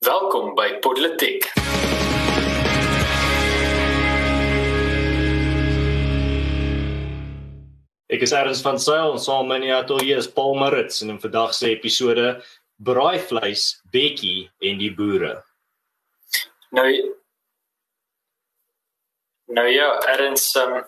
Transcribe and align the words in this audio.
Welkom 0.00 0.54
by 0.56 0.78
Politiek. 0.80 1.44
Ek 8.08 8.24
is 8.24 8.32
Ernst 8.32 8.64
van 8.64 8.80
Sail 8.80 9.12
en 9.12 9.20
saam 9.20 9.52
met 9.52 9.60
my 9.60 9.74
atelier 9.76 10.16
is 10.16 10.30
Paul 10.32 10.56
Marits 10.56 11.02
en 11.04 11.12
in 11.12 11.20
vandag 11.20 11.52
se 11.52 11.68
episode 11.74 12.32
braaivleis, 12.80 13.66
bekkie 13.92 14.48
en 14.64 14.80
die 14.80 14.88
boere. 14.96 15.34
Nou 16.72 16.88
Nou 19.52 19.68
ja, 19.68 19.92
Ernst 20.16 20.56
um, 20.64 20.78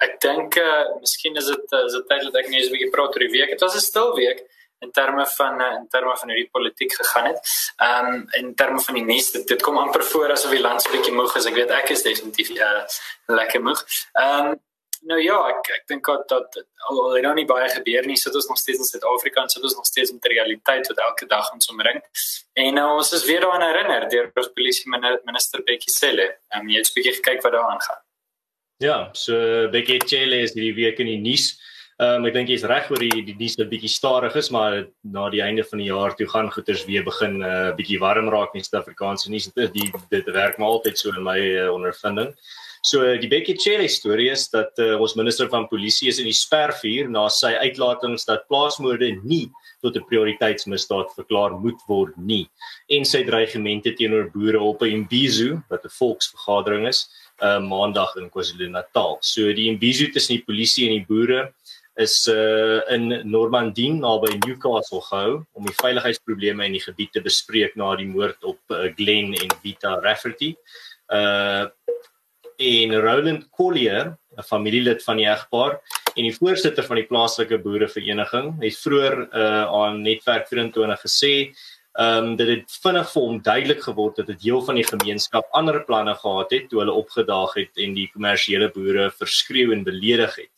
ek 0.00 0.16
dink 0.24 0.56
uh, 0.64 0.96
miskien 1.04 1.36
is 1.36 1.52
dit 1.52 1.76
uh, 1.76 1.84
is 1.84 2.00
dit 2.00 2.08
tyd 2.08 2.24
dat 2.30 2.40
ek 2.40 2.48
net 2.48 2.70
'n 2.70 2.72
bietjie 2.72 2.94
praat 2.96 3.12
oor 3.12 3.28
die 3.28 3.34
week. 3.36 3.52
Dit 3.52 3.68
was 3.68 3.76
'n 3.76 3.90
stil 3.92 4.16
week 4.16 4.46
in 4.78 4.90
terme 4.90 5.26
van 5.26 5.60
uh, 5.60 5.72
in 5.80 5.88
terme 5.88 6.16
van 6.16 6.28
hierdie 6.28 6.50
politiek 6.50 6.92
gegaan 6.92 7.26
het. 7.26 7.40
Ehm 7.76 8.12
um, 8.12 8.26
in 8.30 8.54
terme 8.54 8.80
van 8.80 8.94
die 8.94 9.04
nuus 9.04 9.30
dit, 9.30 9.48
dit 9.48 9.62
kom 9.62 9.78
amper 9.78 10.04
voor 10.04 10.30
asof 10.30 10.50
die 10.50 10.60
land 10.60 10.82
so 10.82 10.90
'n 10.90 10.96
bietjie 10.96 11.14
moeg 11.14 11.36
is. 11.36 11.46
Ek 11.46 11.54
weet 11.54 11.70
ek 11.70 11.88
is 11.88 12.02
definitief 12.02 12.50
uh, 12.50 12.84
lekker 13.26 13.62
moeg. 13.62 13.84
Ehm 14.12 14.46
um, 14.46 14.60
nou 15.00 15.20
ja, 15.22 15.38
ek 15.48 15.68
ek 15.78 15.84
dink 15.86 16.06
dat 16.06 16.28
dat 16.28 16.64
al 16.88 17.02
al 17.04 17.20
nou 17.26 17.34
nie 17.34 17.46
baie 17.46 17.68
gebeur 17.68 18.06
nie. 18.06 18.16
Sit 18.16 18.34
ons 18.34 18.48
nog 18.48 18.58
steeds 18.58 18.78
in 18.78 18.84
Suid-Afrika 18.84 19.42
en 19.42 19.48
sit 19.48 19.62
ons 19.62 19.76
nog 19.76 19.86
steeds 19.86 20.12
met 20.12 20.22
die 20.22 20.32
realiteit 20.32 20.88
wat 20.88 20.98
elke 21.08 21.26
dag 21.26 21.52
ons 21.52 21.70
omring. 21.70 22.02
En 22.52 22.74
nou 22.74 22.88
ons 22.96 23.12
is 23.12 23.24
weer 23.24 23.40
daaraan 23.40 23.68
herinner 23.68 24.08
deur 24.08 24.30
ons 24.34 24.52
polisie 24.54 24.90
minister 25.24 25.62
Bekkie 25.62 25.92
Cele. 25.92 26.26
Ehm 26.48 26.60
um, 26.60 26.68
jy 26.68 26.82
het 26.82 26.90
'n 26.90 26.98
bietjie 26.98 27.16
gekyk 27.20 27.42
wat 27.42 27.52
daar 27.52 27.70
aangaan. 27.70 28.02
Ja, 28.78 29.08
so 29.12 29.68
Bekkie 29.72 30.02
Cele 30.06 30.42
is 30.44 30.52
hierdie 30.52 30.74
week 30.74 30.98
in 30.98 31.06
die 31.06 31.20
nuus. 31.20 31.56
Ehm 31.96 32.20
um, 32.20 32.26
ek 32.28 32.34
dink 32.36 32.50
jy's 32.52 32.64
reg 32.68 32.90
oor 32.92 33.00
die 33.00 33.22
die 33.24 33.34
nuus 33.40 33.54
'n 33.56 33.70
bietjie 33.70 33.88
stadig 33.88 34.34
is, 34.36 34.50
maar 34.52 34.74
na 35.16 35.30
die 35.32 35.40
einde 35.40 35.64
van 35.64 35.80
die 35.80 35.88
jaar 35.88 36.12
toe 36.16 36.26
gaan 36.28 36.50
goeders 36.52 36.84
weer 36.84 37.02
begin 37.02 37.38
'n 37.40 37.42
uh, 37.42 37.72
bietjie 37.78 38.00
warm 38.02 38.28
raak 38.28 38.52
in 38.54 38.60
Suid-Afrikaanse 38.60 39.30
nuus. 39.32 39.48
Dit 39.56 39.72
die 39.72 39.88
dit 40.10 40.26
werk 40.26 40.58
maar 40.58 40.76
altyd 40.76 40.98
so 40.98 41.08
in 41.16 41.24
my 41.24 41.38
uh, 41.40 41.72
ondervinding. 41.72 42.34
So 42.82 43.00
uh, 43.00 43.16
die 43.18 43.28
Becky 43.28 43.56
Cherry 43.56 43.88
storie 43.88 44.28
is 44.30 44.50
dat 44.52 44.76
uh, 44.78 45.00
ons 45.00 45.16
minister 45.16 45.48
van 45.48 45.68
polisie 45.68 46.08
is 46.08 46.18
in 46.18 46.28
die 46.28 46.36
spervuur 46.36 47.08
na 47.08 47.30
sy 47.32 47.54
uitlatings 47.64 48.28
dat 48.28 48.44
plaasmoorde 48.46 49.16
nie 49.24 49.48
tot 49.80 49.96
'n 49.96 50.04
prioriteitsmisdaad 50.04 51.16
verklaar 51.16 51.56
moet 51.56 51.80
word 51.88 52.12
nie 52.16 52.44
en 52.92 53.04
sy 53.04 53.24
dreigemente 53.24 53.96
teenoor 53.96 54.28
boere 54.36 54.60
op 54.60 54.82
'n 54.82 54.92
Imbizo 55.00 55.62
wat 55.70 55.84
'n 55.84 55.96
volksvergadering 55.96 56.86
is, 56.92 57.08
uh, 57.40 57.58
maandag 57.58 58.16
in 58.16 58.28
KwaZulu-Natal. 58.28 59.16
So 59.20 59.52
die 59.52 59.68
Imbizo 59.72 60.12
tussen 60.12 60.36
die 60.36 60.44
polisie 60.44 60.86
en 60.88 61.00
die 61.00 61.06
boere 61.08 61.54
is 61.96 62.28
uh 62.28 62.80
in 62.92 63.08
Normandie 63.24 63.92
naby 63.96 64.36
Newcastle 64.44 65.00
gehou 65.08 65.44
om 65.56 65.68
die 65.68 65.76
veiligheidsprobleme 65.80 66.66
in 66.68 66.76
die 66.76 66.84
gebied 66.84 67.14
te 67.16 67.22
bespreek 67.24 67.76
na 67.80 67.94
die 67.96 68.08
moord 68.08 68.44
op 68.44 68.60
uh, 68.74 68.86
Glen 68.98 69.32
en 69.38 69.54
Vita 69.62 69.96
Rafferty. 70.04 70.54
Uh 71.08 71.66
en 72.56 72.94
Roland 73.04 73.50
Collier, 73.52 74.16
'n 74.36 74.42
familielid 74.42 75.02
van 75.04 75.18
die 75.20 75.26
egpaar 75.28 75.80
en 76.16 76.24
die 76.24 76.32
voorsitter 76.32 76.84
van 76.84 76.96
die 76.96 77.04
plaaslike 77.04 77.58
boerevereniging, 77.60 78.54
het 78.62 78.78
vroeër 78.80 79.16
uh 79.28 79.64
aan 79.80 80.00
Netwerk 80.02 80.48
24 80.48 81.00
gesê 81.04 81.34
um 82.00 82.36
dat 82.36 82.48
dit 82.48 82.78
vinnig 82.82 83.12
vir 83.12 83.22
hom 83.22 83.38
duidelik 83.40 83.82
geword 83.84 84.16
het 84.16 84.26
dat 84.26 84.36
'n 84.36 84.44
deel 84.44 84.60
van 84.64 84.74
die 84.74 84.88
gemeenskap 84.88 85.48
ander 85.52 85.84
planne 85.84 86.14
gehad 86.14 86.50
het 86.50 86.68
toe 86.68 86.80
hulle 86.80 86.92
opgedaag 86.92 87.54
het 87.54 87.72
en 87.76 87.94
die 87.94 88.10
kommersiële 88.12 88.68
boere 88.72 89.10
verskreeu 89.10 89.72
en 89.72 89.84
beledig 89.84 90.36
het. 90.36 90.55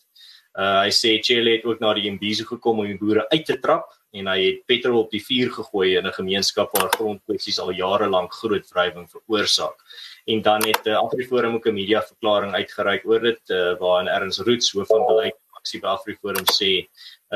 Uh 0.57 0.81
hy 0.83 0.91
sê 0.91 1.19
Chile 1.21 1.57
het 1.57 1.65
ook 1.65 1.79
na 1.79 1.93
die 1.93 2.07
Imbizo 2.09 2.45
gekom 2.45 2.79
om 2.79 2.87
die 2.89 2.97
boere 2.97 3.27
uit 3.29 3.45
te 3.45 3.59
trap 3.61 3.91
en 4.17 4.27
hy 4.31 4.37
het 4.41 4.61
petrol 4.65 5.03
op 5.03 5.11
die 5.13 5.21
vuur 5.21 5.51
gegooi 5.53 5.97
in 5.97 6.07
'n 6.07 6.17
gemeenskap 6.19 6.71
waar 6.73 6.89
grondkwessies 6.97 7.59
al 7.59 7.71
jare 7.71 8.07
lank 8.09 8.33
groot 8.33 8.65
wrywing 8.73 9.07
veroorsaak. 9.09 9.77
En 10.25 10.41
dan 10.41 10.65
het 10.65 10.87
uh, 10.87 10.97
Afriforum 10.97 11.55
ook 11.55 11.67
'n 11.67 11.73
media 11.73 12.01
verklaring 12.01 12.53
uitgereik 12.53 13.05
oor 13.05 13.19
dit 13.19 13.41
uh, 13.49 13.77
waarin 13.79 14.07
Erns 14.07 14.39
Roots 14.39 14.71
hoof 14.71 14.87
van 14.87 15.05
beleid 15.05 15.37
aksie 15.59 15.81
Afriforum 15.83 16.47
sê 16.55 16.71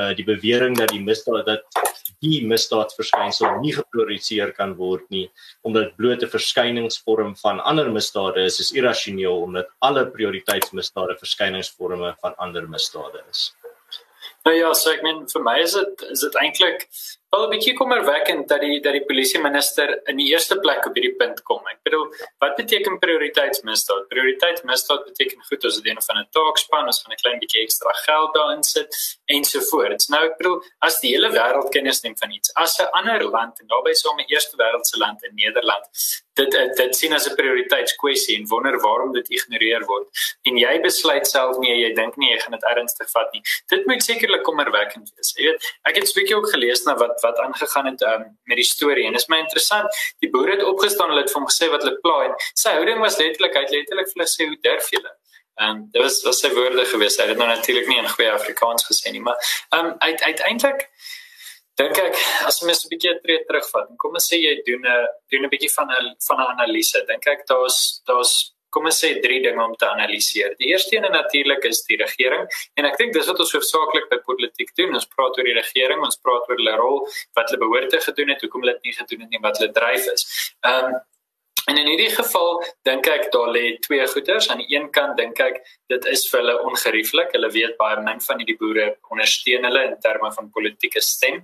uh 0.00 0.12
die 0.18 0.26
bewering 0.26 0.76
dat 0.78 0.90
die 0.90 1.02
misdaad 1.04 1.46
dat 1.46 1.82
die 2.24 2.40
misdaadverskynsel 2.50 3.60
nie 3.62 3.74
geprioritiseer 3.76 4.52
kan 4.56 4.74
word 4.80 5.04
nie 5.14 5.26
omdat 5.62 5.96
bloot 6.00 6.22
'n 6.22 6.34
verskyningsvorm 6.36 7.36
van 7.44 7.60
ander 7.60 7.90
misdade 7.98 8.44
is 8.44 8.60
is 8.64 8.72
irrasioneel 8.72 9.42
omdat 9.48 9.68
alle 9.78 10.06
prioriteitsmisdade 10.16 11.18
verskyningsvorme 11.20 12.16
van 12.22 12.34
ander 12.36 12.68
misdade 12.68 13.22
is. 13.30 13.52
Nou 14.44 14.56
ja, 14.56 14.72
so 14.76 14.90
ek 14.92 15.02
meen 15.04 15.22
vir 15.28 15.42
my 15.44 15.58
is 15.62 15.74
dit 15.78 16.02
is 16.12 16.24
dit 16.26 16.34
eintlik 16.40 16.88
wel 17.34 17.46
'n 17.46 17.50
bietjie 17.50 17.74
kommerwekkend 17.74 18.48
dat 18.48 18.60
die 18.60 18.80
dat 18.80 18.92
die 18.92 19.04
polisie 19.10 19.40
minister 19.40 19.88
in 20.10 20.16
die 20.16 20.28
eerste 20.32 20.56
plek 20.64 20.86
op 20.86 20.94
hierdie 20.94 21.16
punt 21.22 21.42
kom. 21.42 21.62
Ek 21.72 21.80
bedoel, 21.82 22.06
wat 22.38 22.54
beteken 22.56 22.98
prioriteitsmisdaad? 22.98 24.08
Prioriteitsmisdaad 24.08 25.04
beteken 25.04 25.44
goed 25.48 25.64
as 25.64 25.80
dit 25.80 25.86
een 25.90 26.02
van 26.08 26.16
'n 26.18 26.28
taakspan 26.30 26.88
is 26.88 27.00
van 27.02 27.12
'n 27.12 27.22
klein 27.22 27.38
bietjie 27.38 27.62
ekstra 27.62 27.92
geld 28.06 28.34
daarin 28.34 28.62
sit 28.62 29.18
ensovoorts. 29.24 30.08
Nou 30.08 30.22
ek 30.24 30.36
bedoel, 30.36 30.62
as 30.78 31.00
die 31.00 31.10
hele 31.14 31.30
wêreld 31.38 31.68
kennis 31.70 32.02
neem 32.02 32.16
van 32.16 32.30
iets, 32.30 32.54
as 32.54 32.78
'n 32.78 32.92
ander 32.98 33.22
land 33.36 33.60
en 33.60 33.66
daarbey 33.66 33.94
so 33.94 34.10
'n 34.10 34.24
eerste 34.26 34.56
wêreldse 34.56 34.96
land 34.98 35.24
in 35.24 35.34
Nederland, 35.34 35.84
dit 36.34 36.50
dit 36.76 36.96
sien 36.96 37.12
as 37.12 37.28
'n 37.28 37.34
prioriteitskwessie 37.34 38.36
en 38.36 38.46
wonder 38.48 38.80
waarom 38.80 39.12
dit 39.12 39.28
ignoreer 39.28 39.84
word 39.86 40.06
en 40.42 40.56
jy 40.58 40.80
besluit 40.80 41.26
self 41.26 41.58
nie 41.58 41.74
jy 41.82 41.92
dink 41.94 42.16
nie 42.16 42.30
jy 42.30 42.38
gaan 42.40 42.56
dit 42.56 42.64
ernstig 42.64 43.10
vat 43.10 43.32
nie. 43.32 43.42
Dit 43.68 43.86
moet 43.86 44.02
sekerlik 44.02 44.42
kommerwekkend 44.42 45.12
wees. 45.16 45.32
Jy 45.36 45.44
weet, 45.50 45.62
ek 45.84 45.94
het 45.94 46.04
'n 46.04 46.18
bietjie 46.18 46.36
ook 46.36 46.50
gelees 46.50 46.84
na 46.84 46.96
wat 46.96 47.20
wat 47.26 47.40
aangegaan 47.42 47.90
het 47.90 48.04
um, 48.10 48.24
met 48.50 48.60
die 48.60 48.68
storie 48.68 49.08
en 49.08 49.16
dit 49.16 49.24
is 49.24 49.30
my 49.32 49.40
interessant. 49.42 50.00
Die 50.24 50.30
boere 50.30 50.56
het 50.56 50.64
opgestaan, 50.68 51.12
hulle 51.12 51.24
het 51.24 51.32
vir 51.32 51.40
hom 51.40 51.50
gesê 51.50 51.70
wat 51.72 51.84
hulle 51.86 51.98
pla 52.04 52.16
en 52.28 52.38
sy 52.52 52.76
houding 52.78 53.02
was 53.04 53.18
letterlik 53.22 53.56
uit 53.56 53.76
letterlik 53.76 54.10
vir 54.12 54.20
hulle 54.20 54.30
sê 54.36 54.48
hoe 54.50 54.60
durf 54.68 54.90
julle? 54.96 55.12
Ehm 55.60 55.70
um, 55.70 55.82
dit 55.94 56.02
was 56.02 56.22
was 56.26 56.40
sy 56.42 56.50
woorde 56.54 56.84
gewees. 56.90 57.18
Hy 57.20 57.28
het 57.30 57.38
nou 57.38 57.50
natuurlik 57.50 57.90
nie 57.90 58.00
in 58.02 58.08
goeie 58.10 58.32
Afrikaans 58.32 58.86
gesê 58.90 59.12
nie, 59.14 59.22
maar 59.22 59.38
ehm 59.70 59.92
um, 59.92 59.94
uit 59.98 60.22
uiteindelik 60.30 60.88
dink 61.78 61.98
ek 61.98 62.18
as 62.48 62.60
mens 62.62 62.84
'n 62.84 62.90
bietjie 62.90 63.14
tree 63.22 63.44
terugvat 63.46 63.88
en 63.90 63.96
kom 63.98 64.14
ons 64.18 64.26
sê 64.30 64.38
jy 64.38 64.54
doen 64.66 64.82
'n 64.82 65.06
doen 65.30 65.44
'n 65.46 65.52
bietjie 65.54 65.72
van 65.76 65.90
'n 65.90 66.14
van 66.26 66.40
'n 66.40 66.50
analise. 66.54 67.04
Dink 67.06 67.26
ek 67.26 67.46
daar's 67.46 68.02
daar's 68.06 68.53
kom 68.74 68.90
ons 68.90 69.00
sê 69.04 69.14
drie 69.22 69.40
dinge 69.44 69.62
om 69.62 69.76
te 69.78 69.86
analiseer. 69.88 70.56
Die 70.58 70.72
eerste 70.72 70.98
een 70.98 71.06
natuurlik 71.14 71.64
is 71.70 71.84
die 71.88 71.98
regering 72.00 72.44
en 72.80 72.90
ek 72.90 72.98
dink 73.00 73.14
dis 73.16 73.30
wat 73.30 73.40
ons 73.44 73.54
hoofsaaklik 73.56 74.10
by 74.10 74.20
politiek 74.26 74.74
doen. 74.80 74.94
Ons 74.98 75.08
praat 75.14 75.38
oor 75.38 75.50
die 75.50 75.56
regering, 75.56 76.02
ons 76.04 76.20
praat 76.20 76.50
oor 76.50 76.60
hulle 76.60 76.76
rol, 76.80 77.02
wat 77.38 77.50
hulle 77.50 77.62
behoort 77.62 77.90
te 77.94 78.02
gedoen 78.04 78.34
het, 78.34 78.44
hoekom 78.44 78.64
hulle 78.66 78.76
dit 78.78 78.90
nie 78.90 78.96
gedoen 79.00 79.26
het 79.26 79.34
nie, 79.34 79.42
wat 79.48 79.60
hulle 79.60 79.74
dryf 79.80 80.14
is. 80.14 80.30
Ehm 80.66 80.92
um, 80.92 81.02
En 81.64 81.78
in 81.80 81.86
hierdie 81.88 82.10
geval 82.12 82.58
dink 82.84 83.06
ek 83.08 83.30
daar 83.32 83.48
lê 83.48 83.78
twee 83.80 84.04
goeters. 84.12 84.50
Aan 84.52 84.60
die 84.60 84.76
een 84.76 84.90
kant 84.92 85.16
dink 85.16 85.38
ek 85.40 85.62
dit 85.88 86.08
is 86.12 86.26
vir 86.28 86.42
hulle 86.42 86.56
ongerieflik. 86.68 87.32
Hulle 87.32 87.48
weet 87.54 87.78
baie 87.80 88.02
min 88.04 88.20
van 88.20 88.42
hierdie 88.42 88.56
boere 88.60 88.90
ondersteun 89.12 89.64
hulle 89.64 89.84
in 89.88 89.96
terme 90.04 90.28
van 90.34 90.50
politieke 90.52 91.00
stem. 91.04 91.40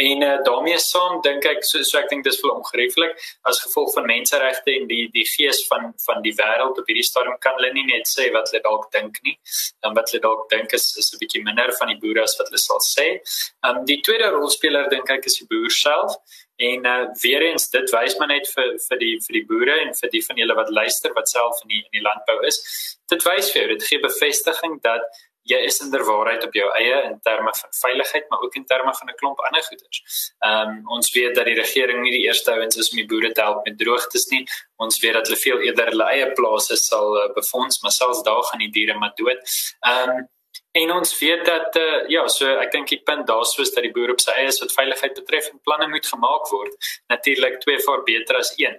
En 0.00 0.24
uh, 0.24 0.30
daarmee 0.46 0.78
saam 0.80 1.20
dink 1.26 1.44
ek 1.50 1.60
so, 1.68 1.82
so 1.84 2.00
ek 2.00 2.08
dink 2.12 2.24
dis 2.24 2.40
vir 2.40 2.54
ongerieflik 2.54 3.20
as 3.50 3.60
gevolg 3.66 3.92
van 3.98 4.08
menseregte 4.08 4.72
en 4.72 4.88
die 4.88 5.04
die 5.12 5.26
gees 5.34 5.60
van 5.68 5.92
van 6.06 6.24
die 6.24 6.32
wêreld 6.40 6.80
op 6.80 6.88
hierdie 6.88 7.06
stadium 7.10 7.36
kan 7.44 7.60
hulle 7.60 7.72
nie 7.76 7.86
net 7.92 8.08
sê 8.08 8.30
wat 8.32 8.48
hulle 8.48 8.64
dalk 8.64 8.88
dink 8.96 9.20
nie. 9.28 9.36
Dan 9.84 9.96
wat 9.98 10.08
hulle 10.14 10.24
dalk 10.24 10.48
dink 10.54 10.72
is 10.80 10.94
is 10.96 11.12
'n 11.12 11.20
bietjie 11.20 11.44
minder 11.44 11.76
van 11.76 11.92
die 11.92 12.00
boere 12.00 12.24
as 12.24 12.38
wat 12.40 12.48
hulle 12.48 12.64
sal 12.64 12.80
sê. 12.80 13.08
Ehm 13.66 13.82
um, 13.82 13.84
die 13.84 14.00
tweede 14.00 14.32
rolspeler 14.32 14.88
dink 14.88 15.10
ek 15.10 15.28
is 15.28 15.40
die 15.42 15.48
boer 15.52 15.70
self. 15.70 16.16
En 16.58 16.86
uh, 16.86 17.06
weer 17.22 17.42
eens 17.46 17.68
dit 17.70 17.90
wys 17.94 18.16
maar 18.18 18.30
net 18.32 18.48
vir 18.50 18.72
vir 18.82 18.98
die 18.98 19.14
vir 19.22 19.36
die 19.36 19.46
boere 19.46 19.74
en 19.84 19.92
vir 19.94 20.10
die 20.10 20.22
van 20.26 20.40
julle 20.42 20.56
wat 20.58 20.70
luister 20.74 21.12
wat 21.14 21.30
self 21.30 21.60
in 21.62 21.74
die 21.74 21.82
in 21.84 22.00
die 22.00 22.02
landbou 22.02 22.40
is. 22.48 22.58
Dit 23.12 23.22
wys 23.28 23.52
vir 23.52 23.60
jou, 23.60 23.68
dit 23.76 23.84
gee 23.86 24.00
bevestiging 24.02 24.80
dat 24.82 25.06
jy 25.48 25.58
is 25.64 25.78
inderwaarheid 25.84 26.42
op 26.44 26.56
jou 26.56 26.66
eie 26.76 26.96
in 27.08 27.14
terme 27.24 27.52
van 27.60 27.76
veiligheid, 27.80 28.26
maar 28.28 28.42
ook 28.44 28.56
in 28.58 28.66
terme 28.72 28.94
van 28.94 29.08
'n 29.08 29.16
klomp 29.20 29.38
ander 29.40 29.62
goeders. 29.68 30.00
Ehm 30.38 30.72
um, 30.72 30.88
ons 30.96 31.12
weet 31.14 31.34
dat 31.34 31.46
die 31.46 31.58
regering 31.60 32.02
nie 32.02 32.12
die 32.16 32.26
eerste 32.26 32.52
ouens 32.52 32.76
is 32.76 32.90
om 32.90 32.98
die 32.98 33.06
boere 33.12 33.32
te 33.32 33.46
help 33.46 33.64
met 33.64 33.78
droogtes 33.78 34.26
nie. 34.34 34.44
Ons 34.76 34.98
weet 35.00 35.12
dat 35.12 35.26
hulle 35.26 35.40
veel 35.40 35.60
eerder 35.60 35.86
hulle 35.92 36.10
eie 36.10 36.32
plase 36.32 36.76
sal 36.76 37.16
uh, 37.16 37.32
befonds, 37.34 37.80
maar 37.82 37.92
selfs 37.92 38.22
daar 38.22 38.42
gaan 38.50 38.66
die 38.66 38.74
diere 38.80 38.98
maar 38.98 39.14
dood. 39.14 39.40
Ehm 39.80 40.10
um, 40.10 40.28
En 40.72 40.92
ons 40.92 41.18
weet 41.18 41.44
dat 41.44 41.76
uh, 41.76 42.08
ja, 42.12 42.26
so 42.28 42.48
ek 42.60 42.72
dink 42.72 42.90
die 42.92 43.00
punt 43.00 43.26
daar 43.26 43.46
sou 43.48 43.64
is 43.64 43.72
dat 43.74 43.86
die 43.86 43.92
boer 43.94 44.12
op 44.12 44.20
sy 44.20 44.34
eie 44.36 44.50
is 44.50 44.60
wat 44.60 44.74
veiligheid 44.74 45.16
betref 45.16 45.48
en 45.48 45.60
planne 45.64 45.88
moet 45.88 46.06
gemaak 46.06 46.50
word. 46.52 46.90
Natuurlik 47.08 47.58
twee 47.64 47.80
voor 47.86 48.04
beter 48.04 48.36
as 48.36 48.52
een. 48.60 48.76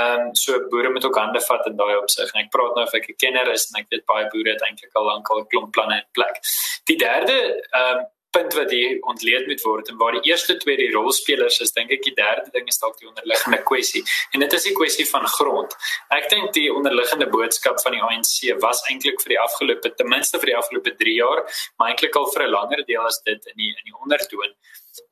Ehm 0.00 0.26
um, 0.26 0.34
so 0.34 0.58
boere 0.72 0.90
moet 0.90 1.04
ook 1.04 1.20
hande 1.20 1.40
vat 1.44 1.68
in 1.68 1.76
daai 1.76 1.96
opsig. 1.98 2.32
En 2.32 2.42
ek 2.44 2.50
praat 2.56 2.74
nou 2.74 2.86
of 2.88 2.96
ek 2.96 3.08
'n 3.12 3.20
kenner 3.24 3.52
is 3.52 3.68
en 3.68 3.80
ek 3.82 3.92
weet 3.92 4.06
baie 4.08 4.26
boere 4.32 4.56
het 4.56 4.64
eintlik 4.64 4.96
al 4.96 5.08
lank 5.12 5.30
al 5.30 5.40
'n 5.44 5.48
klomp 5.52 5.72
planne 5.72 6.00
in 6.00 6.08
plek. 6.12 6.40
Die 6.84 6.98
derde 6.98 7.36
ehm 7.70 7.96
um, 7.96 8.04
punt 8.36 8.56
wat 8.58 8.70
hier 8.74 8.96
ontleed 9.12 9.48
moet 9.50 9.64
word 9.64 9.90
en 9.92 9.98
waar 10.00 10.16
die 10.18 10.30
eerste 10.30 10.56
twee 10.62 10.76
die 10.80 10.90
rolspelers 10.94 11.58
is, 11.64 11.74
dink 11.76 11.92
ek 11.96 12.04
die 12.06 12.14
derde 12.18 12.52
ding 12.54 12.68
is 12.72 12.80
dalk 12.82 12.98
die 13.00 13.08
onderliggende 13.08 13.60
kwessie. 13.70 14.04
En 14.36 14.44
dit 14.44 14.56
is 14.58 14.68
die 14.68 14.74
kwessie 14.76 15.06
van 15.10 15.26
grond. 15.38 15.76
Ek 16.16 16.28
dink 16.32 16.52
die 16.56 16.68
onderliggende 16.72 17.28
boodskap 17.32 17.80
van 17.84 17.96
die 17.96 18.02
ANC 18.04 18.60
was 18.64 18.82
eintlik 18.90 19.22
vir 19.24 19.36
die 19.36 19.42
afgelope 19.42 19.94
ten 19.96 20.10
minste 20.12 20.40
vir 20.42 20.52
die 20.52 20.58
afgelope 20.58 20.94
3 21.04 21.18
jaar, 21.20 21.44
maar 21.76 21.92
eintlik 21.92 22.16
al 22.20 22.28
vir 22.34 22.46
'n 22.46 22.54
langer 22.56 22.84
deel 22.90 23.06
as 23.06 23.22
dit 23.24 23.52
in 23.52 23.56
die 23.62 23.72
in 23.72 23.84
die 23.92 23.96
ondertoon 24.04 24.52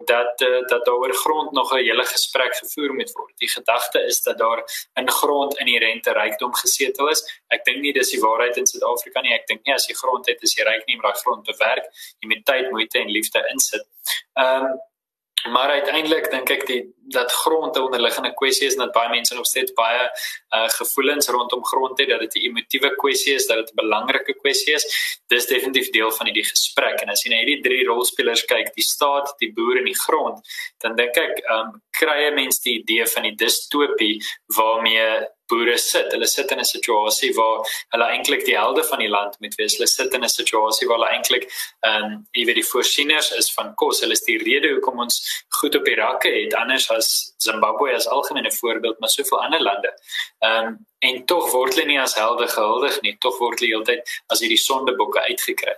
dat 0.04 0.40
uh, 0.40 0.60
dat 0.66 0.84
daar 0.84 0.94
oor 0.94 1.14
grond 1.14 1.52
nog 1.52 1.72
'n 1.72 1.84
hele 1.88 2.04
gesprek 2.04 2.56
gevoer 2.56 2.94
moet 2.94 3.12
word. 3.12 3.32
Die 3.36 3.50
gedagte 3.50 4.04
is 4.04 4.22
dat 4.22 4.38
daar 4.38 4.88
in 4.94 5.10
grond 5.10 5.58
in 5.58 5.66
die 5.66 5.78
rente 5.78 6.12
rykdom 6.12 6.54
gesetel 6.54 7.08
is. 7.08 7.40
Ek 7.48 7.64
dink 7.64 7.81
nie 7.81 7.92
dis 7.92 8.10
die 8.10 8.20
waarheid 8.20 8.56
in 8.56 8.66
Suid-Afrika 8.66 9.20
nie. 9.20 9.34
Ek 9.34 9.46
dink 9.46 9.60
nie 9.64 9.75
as 9.75 9.86
jy 9.86 9.94
grond 9.94 10.26
het, 10.26 10.42
is 10.42 10.54
jy 10.54 10.64
ryk 10.64 10.86
nie, 10.86 10.96
maar 10.96 11.12
daai 11.12 11.22
grond 11.22 11.46
bewerk, 11.46 11.86
jy 12.20 12.28
moet 12.28 12.44
tyd, 12.44 12.70
moeite 12.70 12.98
en 12.98 13.10
liefde 13.10 13.46
insit. 13.52 13.86
Ehm 14.34 14.64
um, 14.64 14.81
maar 15.52 15.70
uiteindelik 15.70 16.31
dink 16.31 16.50
ek 16.50 16.66
die 16.66 16.94
dat 17.06 17.32
grond 17.32 17.76
'n 17.76 17.80
onderliggende 17.80 18.34
kwessie 18.34 18.66
is 18.66 18.72
en 18.72 18.78
dat 18.78 18.92
baie 18.92 19.08
mense 19.08 19.34
nog 19.34 19.46
steeds 19.46 19.72
baie 19.72 20.10
uh, 20.56 20.68
gevoelens 20.68 21.28
rondom 21.28 21.64
grond 21.64 21.98
het 21.98 22.08
dat 22.08 22.20
dit 22.20 22.34
'n 22.34 22.38
emotiewe 22.38 22.94
kwessie 22.96 23.34
is 23.34 23.46
dat 23.46 23.56
dit 23.56 23.70
'n 23.70 23.74
belangrike 23.74 24.34
kwessie 24.34 24.74
is 24.74 25.18
dis 25.26 25.46
definitief 25.46 25.90
deel 25.90 26.10
van 26.10 26.26
hierdie 26.26 26.48
gesprek 26.48 27.00
en 27.00 27.08
as 27.08 27.22
jy 27.22 27.30
na 27.30 27.36
hierdie 27.36 27.62
drie 27.62 27.84
rolspelers 27.84 28.44
kyk 28.44 28.74
die 28.74 28.84
staat 28.84 29.34
die 29.38 29.52
boer 29.52 29.76
en 29.76 29.84
die 29.84 30.00
grond 30.06 30.38
dan 30.78 30.96
dink 30.96 31.16
ek 31.16 31.44
um, 31.50 31.82
kry 31.90 32.32
mense 32.32 32.60
die 32.62 32.78
idee 32.80 33.06
van 33.06 33.22
die 33.22 33.34
distopie 33.34 34.22
waarmee 34.46 35.26
boere 35.48 35.76
sit. 35.78 36.12
Hulle 36.12 36.26
sit 36.26 36.50
in 36.52 36.58
'n 36.58 36.64
situasie 36.64 37.32
waar 37.34 37.60
hulle 37.92 38.06
eintlik 38.14 38.44
die 38.44 38.56
helde 38.56 38.84
van 38.84 38.98
die 38.98 39.08
land 39.08 39.36
moet 39.40 39.54
wees. 39.54 39.76
Hulle 39.76 39.86
sit 39.86 40.14
in 40.14 40.24
'n 40.24 40.28
situasie 40.28 40.88
waar 40.88 40.98
hulle 40.98 41.12
eintlik 41.16 41.44
ehm 41.80 42.04
um, 42.04 42.26
iewer 42.32 42.54
die 42.54 42.68
voorsieners 42.72 43.30
is 43.40 43.52
van 43.52 43.74
kos. 43.74 44.00
Hulle 44.00 44.12
is 44.12 44.24
die 44.24 44.38
rede 44.38 44.72
hoekom 44.72 45.00
ons 45.00 45.44
goed 45.60 45.76
op 45.76 45.84
die 45.84 45.94
rakke 45.94 46.28
het 46.28 46.54
anders 46.54 46.86
as 46.96 47.35
Zimbabwe 47.43 47.94
as 47.94 48.08
algemene 48.08 48.52
voorbeeld, 48.52 48.99
maar 49.00 49.12
soveel 49.12 49.43
ander 49.43 49.62
lande. 49.62 49.93
Ehm 50.38 50.67
um, 50.67 50.81
en 51.05 51.25
tog 51.29 51.50
word 51.52 51.75
hulle 51.75 51.87
nie 51.87 52.00
as 52.00 52.14
helde 52.17 52.46
gehuldig 52.49 53.00
nie. 53.05 53.17
Tog 53.20 53.38
word 53.38 53.61
hulle 53.61 53.75
heeltyd 53.75 54.14
as 54.32 54.41
hierdie 54.41 54.61
sondebokke 54.61 55.20
uitgekry. 55.29 55.76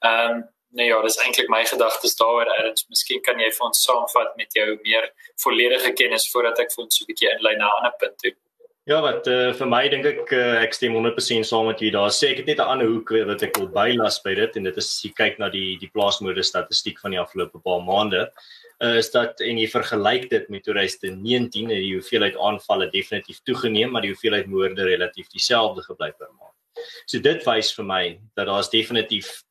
Ehm 0.00 0.30
um, 0.30 0.42
Nee 0.72 0.86
ja, 0.88 1.02
dis 1.04 1.18
eintlik 1.20 1.50
my 1.52 1.58
gedagtes 1.68 2.14
daaroor. 2.16 2.48
Erns, 2.48 2.86
miskien 2.88 3.20
kan 3.20 3.40
jy 3.40 3.50
vir 3.52 3.66
ons 3.66 3.82
saamvat 3.84 4.30
met 4.40 4.54
jou 4.56 4.78
meer 4.86 5.10
volledige 5.44 5.90
kennis 5.98 6.24
voordat 6.32 6.62
ek 6.64 6.72
vir 6.72 6.84
ons 6.84 7.00
'n 7.00 7.08
bietjie 7.10 7.28
inlei 7.32 7.52
na 7.56 7.66
'n 7.68 7.76
ander 7.78 7.92
punt 8.00 8.16
toe. 8.22 8.32
Ja, 8.90 8.96
wat 8.98 9.28
uh, 9.30 9.52
vir 9.54 9.68
my 9.70 9.84
dink 9.86 10.06
ek 10.10 10.32
uh, 10.34 10.56
ek 10.58 10.72
stem 10.74 10.96
100% 10.98 11.46
saam 11.46 11.68
met 11.70 11.78
jy. 11.78 11.92
Daar 11.94 12.10
sê 12.10 12.32
ek 12.32 12.40
het 12.40 12.48
net 12.50 12.58
'n 12.58 12.72
ander 12.72 12.88
hoek 12.90 13.12
wat 13.28 13.42
ek 13.46 13.60
wil 13.60 13.68
bylas 13.70 14.18
by 14.24 14.34
dit 14.34 14.56
en 14.58 14.66
dit 14.66 14.80
is 14.82 14.88
as 14.88 15.04
jy 15.04 15.10
kyk 15.20 15.38
na 15.38 15.48
die 15.52 15.76
die 15.78 15.90
plaasmoorde 15.94 16.42
statistiek 16.42 16.98
van 16.98 17.14
die 17.14 17.20
afgelope 17.22 17.62
paar 17.62 17.78
maande, 17.86 18.24
uh, 18.82 18.96
is 18.98 19.12
dat 19.14 19.38
en 19.38 19.60
jy 19.62 19.68
vergelyk 19.70 20.26
dit 20.30 20.50
met 20.50 20.66
2019 20.66 21.70
en 21.70 21.78
die 21.78 21.94
hoeveelheid 21.94 22.34
aanvalle 22.34 22.90
definitief 22.90 23.38
toegeneem, 23.46 23.94
maar 23.94 24.02
die 24.02 24.10
hoeveelheid 24.10 24.50
moorde 24.50 24.82
relatief 24.82 25.30
dieselfde 25.30 25.86
gebly 25.86 26.10
per 26.18 26.34
maand. 26.34 26.58
So 27.06 27.22
dit 27.22 27.46
wys 27.46 27.70
vir 27.78 27.86
my 27.86 28.18
dat 28.34 28.50
daar's 28.50 28.72
definitief 28.74 29.44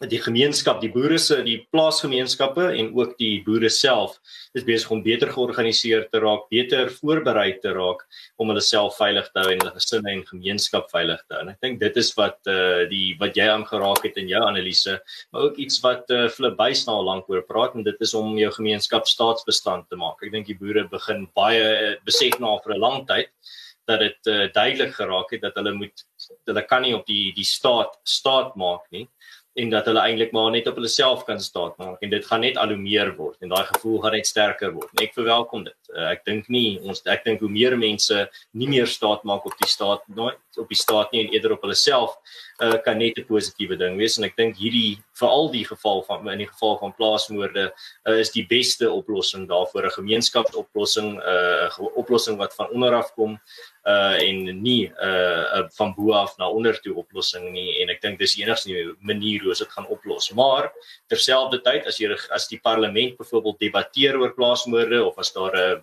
die 0.00 0.18
gemeenskap, 0.22 0.80
die 0.82 0.90
boere 0.90 1.18
se, 1.20 1.38
die 1.44 1.58
plaasgemeenskappe 1.70 2.70
en 2.78 2.90
ook 2.96 3.14
die 3.20 3.42
boere 3.44 3.68
self 3.70 4.16
is 4.56 4.64
besig 4.66 4.90
om 4.90 5.02
beter 5.04 5.30
georganiseer 5.32 6.08
te 6.10 6.20
raak, 6.22 6.48
beter 6.50 6.90
voorberei 6.90 7.58
te 7.62 7.72
raak 7.76 8.02
om 8.40 8.50
hulle 8.50 8.64
self 8.64 8.96
veilig 8.98 9.28
te 9.30 9.42
hou 9.42 9.52
en 9.52 9.62
hulle 9.62 9.74
gesinne 9.76 10.12
en 10.12 10.24
gemeenskap 10.28 10.90
veilig 10.92 11.22
te 11.26 11.36
hou. 11.36 11.42
En 11.44 11.52
ek 11.54 11.62
dink 11.64 11.80
dit 11.80 12.00
is 12.02 12.12
wat 12.18 12.40
eh 12.50 12.58
uh, 12.58 12.84
die 12.90 13.14
wat 13.20 13.36
jy 13.38 13.48
aangeraak 13.52 14.02
het 14.08 14.18
in 14.18 14.30
jou 14.32 14.42
analise, 14.42 14.98
maar 15.30 15.48
ook 15.48 15.60
iets 15.62 15.80
wat 15.84 16.10
eh 16.10 16.24
uh, 16.26 16.28
Flip 16.28 16.56
Buysna 16.58 16.92
al 16.92 17.08
lank 17.08 17.28
oor 17.30 17.44
praat 17.46 17.76
en 17.76 17.86
dit 17.86 18.00
is 18.00 18.14
om 18.14 18.36
jou 18.38 18.50
gemeenskap 18.58 19.06
staatsbestand 19.06 19.88
te 19.88 19.96
maak. 19.96 20.22
Ek 20.22 20.32
dink 20.32 20.46
die 20.46 20.58
boere 20.58 20.88
begin 20.88 21.28
baie 21.34 21.62
uh, 21.62 21.96
besef 22.04 22.40
na 22.40 22.58
vir 22.64 22.74
'n 22.74 22.80
lang 22.80 23.06
tyd 23.06 23.30
dat 23.86 24.00
dit 24.00 24.26
uh, 24.30 24.46
duidelik 24.52 24.94
geraak 24.94 25.30
het 25.34 25.42
dat 25.42 25.56
hulle 25.58 25.72
moet 25.74 26.04
hulle 26.46 26.62
kan 26.66 26.82
nie 26.82 26.94
op 26.94 27.06
die 27.06 27.32
die 27.34 27.46
staat 27.46 27.98
staat 28.06 28.56
maak 28.56 28.86
nie 28.90 29.08
en 29.54 29.70
dat 29.70 29.88
hulle 29.88 30.00
eintlik 30.00 30.30
maar 30.32 30.50
net 30.54 30.68
op 30.70 30.78
hulle 30.80 30.88
self 30.88 31.26
kan 31.28 31.40
staan 31.40 31.74
maak 31.76 32.00
en 32.04 32.12
dit 32.12 32.24
gaan 32.24 32.40
net 32.40 32.56
al 32.60 32.72
hoe 32.72 32.80
meer 32.80 33.10
word 33.18 33.36
en 33.44 33.52
daai 33.52 33.66
gevoel 33.68 33.98
gaan 34.00 34.16
net 34.16 34.28
sterker 34.28 34.72
word. 34.72 34.88
En 34.94 35.04
ek 35.04 35.12
verwelkom 35.16 35.66
dit. 35.66 35.76
Uh, 35.92 36.08
ek 36.14 36.24
dink 36.28 36.48
nie 36.48 36.78
ons 36.80 37.04
ek 37.12 37.26
dink 37.26 37.42
hoe 37.44 37.50
meer 37.52 37.76
mense 37.76 38.22
nie 38.56 38.68
meer 38.70 38.88
staat 38.88 39.26
maak 39.28 39.44
op 39.48 39.56
die 39.60 39.68
staat 39.68 40.06
nooit 40.16 40.40
op 40.60 40.68
die 40.72 40.78
staat 40.78 41.12
nie 41.12 41.26
en 41.26 41.34
eerder 41.34 41.56
op 41.56 41.66
hulle 41.66 41.76
self 41.76 42.16
uh, 42.64 42.78
kan 42.84 42.96
net 42.98 43.18
'n 43.18 43.28
positiewe 43.28 43.76
ding 43.76 43.98
wees 44.00 44.16
en 44.18 44.24
ek 44.24 44.36
dink 44.36 44.56
hierdie 44.56 45.02
veral 45.20 45.50
die 45.52 45.64
geval 45.68 46.00
van 46.08 46.28
in 46.32 46.38
die 46.44 46.48
geval 46.48 46.78
van 46.80 46.96
plaasmoorde 46.96 47.68
uh, 47.68 48.16
is 48.16 48.32
die 48.32 48.46
beste 48.48 48.88
oplossing 48.90 49.44
daarvoor 49.48 49.86
'n 49.86 49.96
gemeenskapsoplossing 50.00 51.16
'n 51.16 51.20
uh, 51.20 51.96
oplossing 51.96 52.38
wat 52.40 52.54
van 52.54 52.72
onder 52.72 52.94
af 52.94 53.12
kom 53.14 53.36
uh 53.82 54.14
en 54.22 54.62
nie 54.62 54.86
'n 54.86 54.94
uh, 55.02 55.68
van 55.78 55.94
bo 55.96 56.12
af 56.12 56.36
na 56.38 56.48
onder 56.48 56.80
toe 56.80 56.94
oplossing 56.94 57.50
nie 57.50 57.82
en 57.82 57.90
ek 57.90 58.00
dink 58.00 58.18
dis 58.18 58.36
enigste 58.38 58.94
manier 59.00 59.42
hoe 59.42 59.54
dit 59.54 59.72
gaan 59.74 59.86
oplos. 59.86 60.30
Maar 60.30 60.70
terselfdertyd 61.08 61.86
as 61.86 61.98
jy 61.98 62.14
as 62.30 62.48
die 62.48 62.60
parlement 62.62 63.16
byvoorbeeld 63.18 63.58
debatteer 63.58 64.18
oor 64.18 64.34
plaasmoorde 64.34 65.04
of 65.04 65.18
as 65.18 65.32
daar 65.32 65.56
'n 65.56 65.82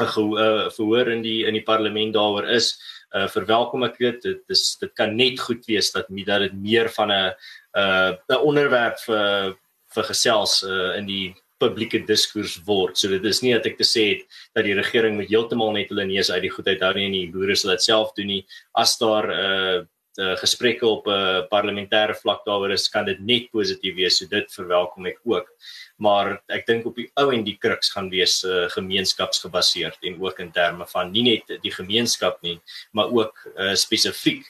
'n 0.00 0.70
verhoor 0.70 1.08
in 1.10 1.22
die 1.22 1.44
in 1.44 1.54
die 1.54 1.66
parlement 1.66 2.14
daaroor 2.14 2.48
is, 2.48 2.78
uh 3.12 3.28
verwelkom 3.28 3.84
ek 3.84 3.98
dit. 3.98 4.22
Dit 4.22 4.42
is 4.48 4.76
dit 4.80 4.92
kan 4.94 5.16
net 5.16 5.40
goed 5.40 5.66
wees 5.66 5.92
dat 5.92 6.06
dat 6.08 6.40
dit 6.40 6.54
meer 6.54 6.88
van 6.88 7.10
'n 7.10 7.34
uh 7.76 8.12
'n 8.28 8.40
onderwerp 8.40 8.98
vir 8.98 9.56
vir 9.94 10.04
gesels 10.04 10.62
uh 10.62 10.96
in 10.96 11.06
die 11.06 11.34
publieke 11.62 12.02
diskurs 12.08 12.58
word. 12.66 12.98
So 12.98 13.10
dit 13.12 13.24
is 13.30 13.42
nie 13.44 13.54
dat 13.54 13.68
ek 13.70 13.78
te 13.80 13.86
sê 13.86 14.08
het 14.10 14.26
dat 14.56 14.66
die 14.66 14.76
regering 14.78 15.16
moet 15.18 15.30
heeltemal 15.30 15.72
net 15.76 15.92
hulle 15.92 16.06
neus 16.08 16.30
uit 16.32 16.42
die 16.46 16.52
goedheid 16.52 16.84
hou 16.84 16.92
nie 16.98 17.08
en 17.08 17.16
die 17.16 17.30
boere 17.32 17.56
sal 17.58 17.74
dit 17.74 17.86
self 17.86 18.12
doen 18.18 18.30
nie. 18.34 18.42
As 18.78 18.98
daar 19.00 19.30
uh, 19.32 19.80
uh 20.20 20.34
gesprekke 20.36 20.84
op 20.84 21.06
'n 21.08 21.10
uh, 21.10 21.42
parlementêre 21.48 22.14
vlak 22.20 22.44
daaroor 22.44 22.72
is, 22.72 22.88
kan 22.88 23.06
dit 23.06 23.20
net 23.20 23.50
positief 23.50 23.94
wees. 23.96 24.18
So 24.18 24.26
dit 24.26 24.52
verwelkom 24.52 25.06
ek 25.06 25.20
ook. 25.24 25.48
Maar 25.96 26.42
ek 26.48 26.66
dink 26.66 26.86
op 26.86 26.96
die 26.96 27.08
ou 27.16 27.30
en 27.32 27.44
die 27.44 27.56
kruks 27.56 27.90
gaan 27.94 28.10
wees 28.10 28.42
uh, 28.44 28.68
gemeenskapsgebaseerd 28.68 29.98
en 30.02 30.20
ook 30.20 30.38
in 30.40 30.52
terme 30.52 30.86
van 30.86 31.12
nie 31.12 31.22
net 31.22 31.62
die 31.62 31.72
gemeenskap 31.72 32.42
nie, 32.42 32.60
maar 32.92 33.08
ook 33.08 33.46
uh, 33.56 33.74
spesifiek 33.74 34.44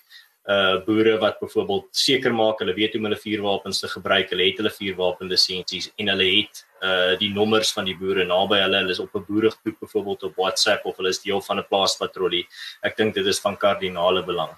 uh 0.50 0.82
boere 0.85 1.19
wat 1.23 1.38
byvoorbeeld 1.38 1.87
seker 1.94 2.35
maak 2.35 2.59
hulle 2.59 2.75
weet 2.75 2.97
hoe 2.97 3.00
om 3.00 3.05
hulle 3.06 3.20
vuurwapens 3.20 3.79
te 3.81 3.88
gebruik, 3.88 4.31
hulle 4.31 4.49
het 4.49 4.59
hulle 4.59 4.75
vuurwapenlisensies 4.75 5.93
en 6.03 6.09
hulle 6.11 6.26
het 6.26 6.64
uh 6.82 7.14
die 7.19 7.31
nommers 7.32 7.73
van 7.73 7.84
die 7.84 7.96
boere 7.96 8.25
naby 8.25 8.58
hulle, 8.58 8.82
hulle 8.82 8.90
is 8.90 8.99
op 8.99 9.14
'n 9.14 9.25
boeregroep 9.29 9.79
byvoorbeeld 9.81 10.23
op 10.23 10.37
WhatsApp 10.37 10.84
of 10.87 10.96
hulle 10.96 11.08
is 11.08 11.23
deel 11.23 11.40
van 11.40 11.58
'n 11.58 11.69
plaaspatrollie. 11.69 12.46
Ek 12.82 12.96
dink 12.96 13.14
dit 13.14 13.26
is 13.26 13.40
van 13.40 13.56
kardinale 13.56 14.23
belang. 14.25 14.50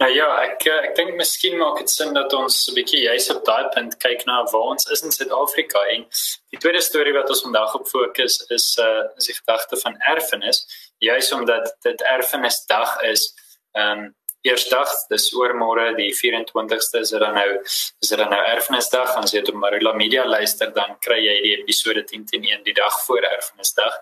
Nou 0.00 0.12
ja, 0.12 0.26
ek 0.46 0.64
ek 0.66 0.94
dink 0.96 1.16
miskien 1.18 1.58
maak 1.60 1.76
dit 1.78 1.90
sin 1.92 2.14
dat 2.16 2.32
ons 2.32 2.54
'n 2.68 2.74
bietjie 2.74 3.02
juis 3.02 3.30
op 3.30 3.44
daai 3.44 3.68
punt 3.74 3.96
kyk 4.04 4.24
na 4.26 4.44
waar 4.52 4.70
ons 4.72 4.86
is 4.90 5.02
in 5.02 5.12
Suid-Afrika 5.12 5.80
en 5.94 6.06
die 6.50 6.60
tweede 6.62 6.80
storie 6.80 7.12
wat 7.12 7.28
ons 7.28 7.42
vandag 7.42 7.74
op 7.74 7.88
fokus 7.88 8.40
is 8.56 8.78
uh 8.78 9.04
is 9.18 9.26
die 9.26 9.36
gedagte 9.36 9.76
van 9.76 10.00
erfenis, 10.14 10.64
juis 10.98 11.32
omdat 11.32 11.76
dit 11.82 12.00
erfenisdag 12.02 13.02
is 13.02 13.34
ehm 13.72 13.98
um, 13.98 14.14
Eersdag, 14.40 14.88
dis 15.12 15.26
oormôre 15.36 15.90
die 15.98 16.14
24ste 16.16 17.02
is 17.04 17.10
dit 17.12 17.20
dan 17.20 17.34
nou 17.36 17.48
is 17.60 18.08
dit 18.08 18.16
dan 18.16 18.30
nou 18.32 18.38
erfenisdag, 18.48 19.10
sê 19.28 19.36
jy 19.36 19.42
op 19.52 19.58
Marula 19.60 19.90
Media 19.92 20.22
luister 20.24 20.70
dan 20.72 20.94
kry 21.04 21.18
jy 21.20 21.34
die 21.44 21.50
episode 21.58 22.06
10 22.08 22.24
teen 22.30 22.46
1 22.48 22.62
die 22.64 22.72
dag 22.78 22.94
voor 23.04 23.26
erfenisdag. 23.28 23.98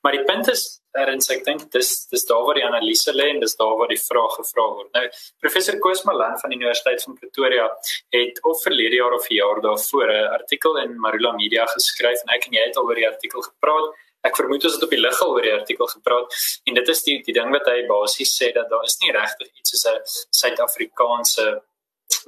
Maar 0.00 0.16
die 0.16 0.22
punt 0.24 0.48
is 0.48 0.62
erns 0.96 1.28
ek 1.34 1.44
dink 1.44 1.66
dis 1.76 1.90
dis 2.08 2.24
daar 2.30 2.40
waar 2.46 2.56
die 2.56 2.64
analise 2.64 3.12
lê 3.12 3.26
en 3.34 3.42
dis 3.44 3.56
daar 3.58 3.74
waar 3.76 3.92
die 3.92 4.00
vraag 4.00 4.38
gevra 4.38 4.64
word. 4.78 4.88
Nou 4.96 5.04
professor 5.44 5.76
Koos 5.84 6.06
Malan 6.08 6.40
van 6.40 6.54
die 6.54 6.60
Universiteit 6.62 7.04
van 7.04 7.18
Pretoria 7.20 7.68
het 8.16 8.40
of 8.48 8.64
verlede 8.64 8.96
jaar 8.96 9.18
of 9.18 9.28
'n 9.28 9.34
jaar 9.34 9.60
daarvoor 9.60 10.08
'n 10.08 10.32
artikel 10.38 10.80
in 10.84 10.96
Marula 11.04 11.34
Media 11.36 11.66
geskryf 11.66 12.24
en 12.24 12.32
ek 12.32 12.48
en 12.48 12.56
jy 12.56 12.64
het 12.64 12.80
al 12.80 12.88
oor 12.88 12.96
die 12.96 13.08
artikel 13.12 13.44
gepraat 13.44 13.92
ek 14.28 14.36
vermoed 14.36 14.64
ons 14.64 14.74
het 14.74 14.86
op 14.86 14.94
die 14.94 15.00
lig 15.00 15.20
al 15.22 15.34
oor 15.34 15.42
die 15.42 15.54
artikel 15.54 15.86
gepraat 15.86 16.38
en 16.66 16.74
dit 16.74 16.88
is 16.94 17.02
die 17.08 17.18
die 17.26 17.34
ding 17.34 17.50
wat 17.50 17.66
hy 17.66 17.82
basies 17.90 18.36
sê 18.38 18.52
dat 18.52 18.70
daar 18.70 18.84
is 18.84 18.98
nie 19.02 19.12
regtig 19.12 19.48
iets 19.58 19.74
soos 19.74 19.86
'n 19.92 20.00
Suid-Afrikaanse 20.40 21.62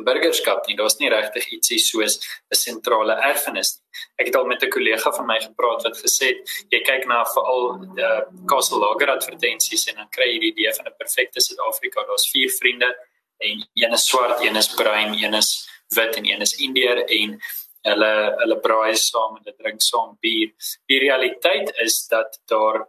burgerskap 0.02 0.66
nie. 0.66 0.76
Daar's 0.76 0.96
nie 1.00 1.10
regtig 1.12 1.46
ietsie 1.52 1.78
soos 1.78 2.18
'n 2.50 2.56
sentrale 2.56 3.14
erfenis 3.30 3.76
nie. 3.76 3.84
Ek 4.18 4.26
het 4.26 4.36
al 4.36 4.46
met 4.46 4.62
'n 4.62 4.70
kollega 4.70 5.12
van 5.12 5.26
my 5.26 5.38
gepraat 5.40 5.82
wat 5.82 5.96
gesê 5.98 6.26
het 6.32 6.40
jy 6.70 6.80
kyk 6.82 7.06
na 7.06 7.24
veral 7.24 7.78
die 7.78 8.02
uh, 8.02 8.22
Castle 8.46 8.78
Lager 8.78 9.10
advertensies 9.10 9.86
en 9.88 9.96
dan 9.96 10.08
kry 10.08 10.28
jy 10.32 10.38
die 10.40 10.52
idee 10.52 10.72
van 10.74 10.86
'n 10.86 10.96
perfekte 10.98 11.40
Suid-Afrika. 11.40 12.04
Daar's 12.04 12.30
vier 12.30 12.50
vriende 12.50 12.90
en 13.38 13.68
een 13.74 13.92
is 13.92 14.04
swart, 14.04 14.40
een 14.40 14.56
is 14.56 14.68
bruin, 14.74 15.12
een 15.14 15.34
is 15.34 15.68
wit 15.88 16.16
en 16.16 16.24
een 16.24 16.40
is 16.40 16.54
Indiër 16.54 17.04
en 17.04 17.40
hulle 17.84 18.12
hulle 18.40 18.58
braai 18.66 18.96
saam 18.96 19.36
en 19.36 19.42
hulle 19.44 19.56
drink 19.58 19.82
saam 19.82 20.16
bier. 20.20 20.52
Die 20.90 21.00
realiteit 21.04 21.72
is 21.84 22.06
dat 22.10 22.40
daar 22.50 22.84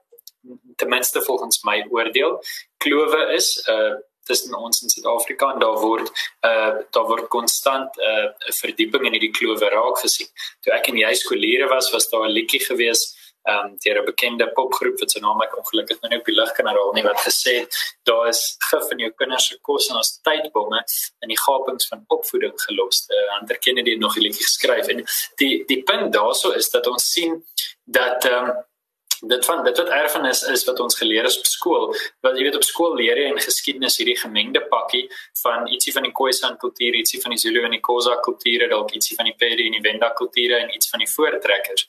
ten 0.76 0.90
minste 0.90 1.22
volgens 1.22 1.64
my 1.64 1.86
oordeel 1.90 2.42
klowe 2.78 3.32
is 3.34 3.56
uh 3.70 3.96
tussen 4.26 4.56
ons 4.58 4.82
in 4.82 4.90
Suid-Afrika 4.90 5.52
en 5.54 5.60
daar 5.62 5.78
word 5.78 6.08
uh 6.42 6.82
daar 6.92 7.08
word 7.08 7.28
konstant 7.30 7.98
'n 7.98 8.02
uh, 8.02 8.54
verdieping 8.62 9.06
in 9.06 9.14
hierdie 9.14 9.32
klowe 9.32 9.70
raak 9.70 10.00
gesien. 10.02 10.28
Toe 10.62 10.74
ek 10.74 10.88
in 10.88 10.96
die 10.96 11.16
skoolleere 11.16 11.68
was, 11.70 11.92
was 11.94 12.10
daar 12.10 12.26
'n 12.26 12.34
liedjie 12.34 12.64
gewees 12.66 13.15
ehm 13.46 13.66
um, 13.66 13.78
deur 13.84 13.98
'n 14.02 14.06
bekende 14.06 14.48
popgroep 14.58 15.00
wat 15.00 15.12
se 15.12 15.20
naam 15.20 15.42
ek 15.46 15.58
ongelukkig 15.58 16.00
nou 16.02 16.10
nie 16.12 16.20
op 16.20 16.30
die 16.30 16.36
lig 16.36 16.52
kan 16.58 16.68
herhaal 16.68 16.94
nie 16.94 17.04
wat 17.04 17.20
gesê 17.28 17.54
het 17.62 17.80
daar 18.10 18.28
is 18.34 18.42
gif 18.70 18.92
in 18.92 19.04
jou 19.06 19.12
kinders 19.22 19.48
se 19.48 19.58
kos 19.62 19.90
en 19.90 19.98
as 20.04 20.20
tydbomme 20.28 20.80
in 21.24 21.34
die 21.34 21.42
gapings 21.46 21.88
van 21.88 22.04
opvoeding 22.08 22.56
gelos. 22.68 23.06
Uh, 23.10 23.40
Ander 23.40 23.58
Kennedy 23.58 23.92
het 23.96 24.00
nog 24.00 24.16
'n 24.18 24.26
liedjie 24.28 24.48
geskryf 24.50 24.88
en 24.88 25.04
die 25.42 25.64
die 25.66 25.84
punt 25.84 26.14
daaroor 26.14 26.56
is 26.56 26.70
dat 26.70 26.88
ons 26.88 27.12
sien 27.12 27.44
dat 27.84 28.26
ehm 28.26 28.50
um, 28.50 28.66
dit 29.22 29.46
van 29.46 29.64
dit 29.64 29.78
wat 29.78 29.90
erfenis 29.90 30.44
is 30.44 30.66
wat 30.66 30.80
ons 30.80 30.98
geleer 30.98 31.26
is 31.26 31.38
op 31.38 31.46
skool. 31.46 31.86
Want 32.26 32.38
jy 32.38 32.48
weet 32.48 32.56
op 32.56 32.66
skool 32.68 32.96
leer 33.00 33.18
jy 33.18 33.30
in 33.32 33.40
geskiedenis 33.40 33.98
hierdie 34.00 34.18
gemengde 34.20 34.62
pakkie 34.72 35.06
van 35.42 35.68
ietsie 35.72 35.94
van 35.96 36.08
die 36.08 36.12
Khoisan 36.16 36.58
kultuur, 36.62 36.98
ietsie 37.00 37.22
van 37.24 37.36
die 37.36 37.40
Zulu 37.40 37.64
en 37.66 37.76
die 37.78 37.82
Xhosa 37.84 38.18
kulture, 38.26 38.70
dalk 38.72 38.94
ietsie 38.98 39.18
van 39.18 39.30
die 39.30 39.36
Pedi 39.38 39.68
en 39.70 39.78
die 39.78 39.84
Venda 39.86 40.12
kulture 40.18 40.60
en 40.60 40.74
iets 40.76 40.90
van 40.90 41.04
die 41.04 41.10
voortrekkers. 41.12 41.88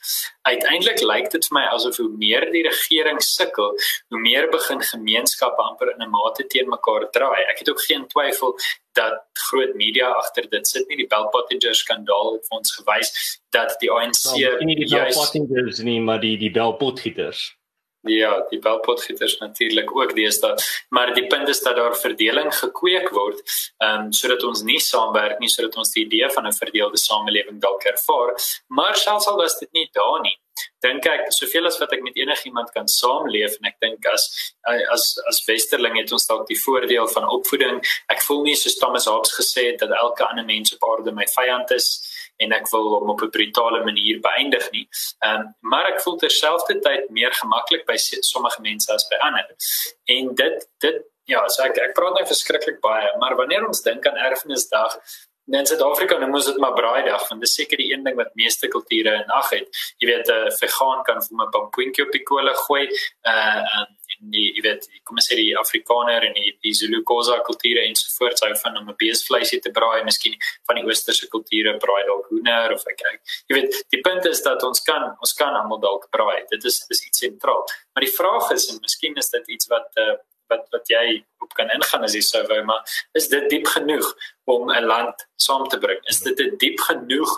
Uiteindelik 0.48 1.02
lyk 1.02 1.30
dit 1.34 1.48
vir 1.48 1.58
my 1.58 1.66
asof 1.74 2.00
hoe 2.02 2.08
meer 2.08 2.48
die 2.52 2.64
regering 2.66 3.20
sukkel, 3.22 3.74
hoe 4.12 4.20
meer 4.22 4.50
begin 4.52 4.82
gemeenskappe 4.92 5.62
amper 5.62 5.94
in 5.94 6.02
'n 6.02 6.10
mate 6.10 6.46
teen 6.46 6.68
mekaar 6.68 7.10
draai. 7.10 7.42
Ek 7.50 7.58
het 7.58 7.70
ook 7.70 7.80
geen 7.80 8.06
twyfel 8.08 8.56
dat 8.96 9.20
groot 9.48 9.74
media 9.74 10.08
agter 10.20 10.48
dit 10.50 10.68
sit 10.68 10.88
nie. 10.88 10.96
Die 11.02 11.10
Bell 11.10 11.28
Pottinger 11.34 11.76
skandaal 11.76 12.32
het 12.36 12.48
vir 12.48 12.58
ons 12.60 12.72
gewys 12.78 13.12
dat 13.54 13.76
die 13.82 13.90
ANC 13.92 14.24
nou, 14.30 14.64
nie 14.64 14.78
die 14.82 14.88
Bell 14.90 15.12
Pottingers 15.12 15.84
nie 15.84 16.00
maar 16.00 16.22
die 16.22 16.36
die 16.40 16.50
Bell 16.50 16.74
Potgieters. 16.80 17.44
Ja 18.06 18.32
die 18.50 18.60
Bell 18.62 18.80
Potgieters 18.86 19.38
natuurlik 19.42 19.92
ook 19.96 20.14
deesdae. 20.16 20.56
Maar 20.94 21.14
die 21.14 21.26
punt 21.26 21.48
is 21.52 21.62
dat 21.66 21.76
daar 21.76 21.96
verdeling 21.98 22.52
gekweek 22.54 23.12
word 23.14 23.42
um, 23.84 24.12
sodat 24.12 24.44
ons 24.48 24.64
nie 24.66 24.80
saamwerk 24.80 25.38
nie 25.42 25.52
sodat 25.52 25.76
ons 25.82 25.92
die 25.94 26.06
idee 26.06 26.30
van 26.38 26.48
'n 26.48 26.58
verdeelde 26.62 26.98
samelewing 27.02 27.60
dalk 27.60 27.84
ervaar. 27.92 28.34
Maar 28.66 28.96
selfs 28.96 29.26
al 29.26 29.40
was 29.42 29.58
dit 29.58 29.72
nie 29.72 29.88
daar 29.92 30.20
nie 30.22 30.38
dink 30.86 31.06
ek 31.10 31.30
soveel 31.34 31.68
as 31.70 31.78
wat 31.82 31.94
ek 31.96 32.04
met 32.06 32.18
enigiemand 32.20 32.72
kan 32.74 32.88
saamleef 32.90 33.58
en 33.58 33.70
ek 33.70 33.78
dink 33.84 34.06
as 34.12 34.28
as 34.94 35.06
as 35.30 35.42
westerling 35.48 35.98
het 36.00 36.12
ons 36.16 36.28
dalk 36.30 36.46
die 36.50 36.58
voordeel 36.60 37.08
van 37.14 37.28
opvoeding. 37.38 37.80
Ek 38.12 38.22
voel 38.26 38.44
nie 38.48 38.56
so 38.58 38.72
Thomas 38.80 39.08
Hobbes 39.10 39.34
gesê 39.38 39.70
het 39.72 39.82
dat 39.84 39.96
elke 39.98 40.26
ander 40.28 40.46
mens 40.46 40.74
op 40.76 40.86
aarde 40.90 41.14
my 41.16 41.26
vyand 41.34 41.74
is 41.76 41.90
en 42.42 42.52
ek 42.52 42.70
wil 42.72 42.88
hom 42.94 43.10
op 43.14 43.22
'n 43.24 43.32
brutale 43.32 43.82
manier 43.84 44.20
beëindig 44.20 44.70
nie. 44.70 44.86
Ehm 45.24 45.40
um, 45.40 45.52
maar 45.72 45.92
ek 45.92 46.00
voel 46.04 46.16
terselfdertyd 46.22 47.10
meer 47.10 47.32
gemaklik 47.42 47.86
by 47.86 47.96
sommige 47.96 48.60
mense 48.62 48.92
as 48.92 49.08
by 49.10 49.20
ander. 49.28 49.46
En 50.16 50.34
dit 50.34 50.68
dit 50.80 51.04
ja, 51.26 51.42
so 51.48 51.64
ek 51.66 51.78
ek 51.82 51.94
praat 51.94 52.14
nou 52.14 52.26
verskriklik 52.26 52.80
baie, 52.84 53.08
maar 53.18 53.34
wanneer 53.38 53.66
ons 53.66 53.82
dink 53.82 54.06
aan 54.06 54.18
erfenisdag 54.28 54.94
in 55.46 55.66
Suid-Afrika 55.66 56.18
nou 56.18 56.30
moet 56.30 56.44
dit 56.44 56.58
maar 56.58 56.74
braaidag 56.74 57.28
want 57.28 57.40
dis 57.40 57.54
seker 57.54 57.78
die 57.78 57.92
een 57.92 58.02
ding 58.04 58.16
wat 58.18 58.34
meeste 58.34 58.68
kulture 58.68 59.14
in 59.22 59.30
ag 59.30 59.50
het. 59.50 59.68
Jy 60.02 60.08
weet 60.10 60.28
'n 60.30 60.50
vegan 60.58 61.04
kan 61.04 61.22
vir 61.22 61.46
'n 61.46 61.50
pampoentjie 61.50 62.04
op 62.04 62.12
die 62.12 62.22
kolle 62.22 62.54
gooi. 62.66 62.88
Uh 63.22 63.86
en 64.16 64.30
die 64.30 64.54
jy 64.56 64.62
weet 64.64 64.86
kom 65.04 65.18
ons 65.20 65.28
sê 65.28 65.36
die 65.36 65.56
Afrikaner 65.58 66.24
en 66.28 66.34
die 66.34 66.52
die 66.62 66.74
Zulu 66.74 67.02
Khoza 67.02 67.38
kulture 67.48 67.82
en 67.84 67.94
so 67.94 68.08
voort 68.18 68.38
sou 68.38 68.50
van 68.62 68.76
om 68.76 68.88
'n 68.88 68.96
beesvleisie 69.02 69.60
te 69.60 69.70
braai, 69.70 70.04
miskien 70.04 70.36
van 70.66 70.76
die 70.76 70.84
oosterse 70.84 71.28
kulture 71.28 71.76
braai 71.78 72.04
dalk 72.06 72.26
hoender 72.30 72.72
of 72.72 72.86
ek 72.86 72.96
kyk. 72.96 73.20
Jy 73.48 73.54
weet 73.56 73.84
die 73.90 74.00
punt 74.00 74.24
is 74.26 74.42
dat 74.42 74.62
ons 74.62 74.80
kan 74.82 75.16
ons 75.20 75.34
kan 75.34 75.54
almal 75.54 75.80
dalk 75.80 76.08
braai. 76.10 76.44
Dit 76.50 76.64
is 76.64 76.86
dis 76.88 77.06
iets 77.06 77.18
sentraal. 77.18 77.64
Maar 77.94 78.04
die 78.04 78.16
vraag 78.20 78.50
is 78.50 78.70
en 78.70 78.78
miskien 78.80 79.14
is 79.16 79.30
dit 79.30 79.48
iets 79.48 79.66
wat 79.66 79.88
uh 79.96 80.16
wat 80.52 80.66
wat 80.74 80.90
jy 80.90 81.24
op 81.44 81.54
kan 81.58 81.70
ingaan 81.74 82.06
as 82.06 82.14
jy 82.16 82.22
sou 82.24 82.42
wou 82.50 82.62
maar 82.68 82.82
is 83.18 83.28
dit 83.32 83.48
diep 83.50 83.66
genoeg 83.74 84.08
om 84.44 84.70
'n 84.70 84.86
land 84.86 85.26
saam 85.36 85.68
te 85.68 85.78
bring? 85.78 86.00
Is 86.10 86.20
dit 86.20 86.40
'n 86.40 86.56
diep 86.56 86.80
genoeg 86.80 87.30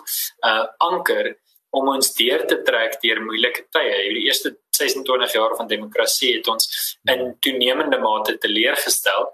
uh 0.44 0.66
anker 0.78 1.36
om 1.70 1.88
ons 1.88 2.14
deur 2.14 2.46
te 2.46 2.62
trek 2.62 3.00
deur 3.02 3.20
moeilike 3.20 3.66
tye? 3.70 3.94
Hierdie 4.04 4.26
eerste 4.26 4.56
26 4.70 5.32
jaar 5.32 5.56
van 5.56 5.66
demokrasie 5.66 6.36
het 6.36 6.48
ons 6.48 6.98
in 7.04 7.36
toenemende 7.40 7.98
mate 7.98 8.38
teleurgestel 8.38 9.32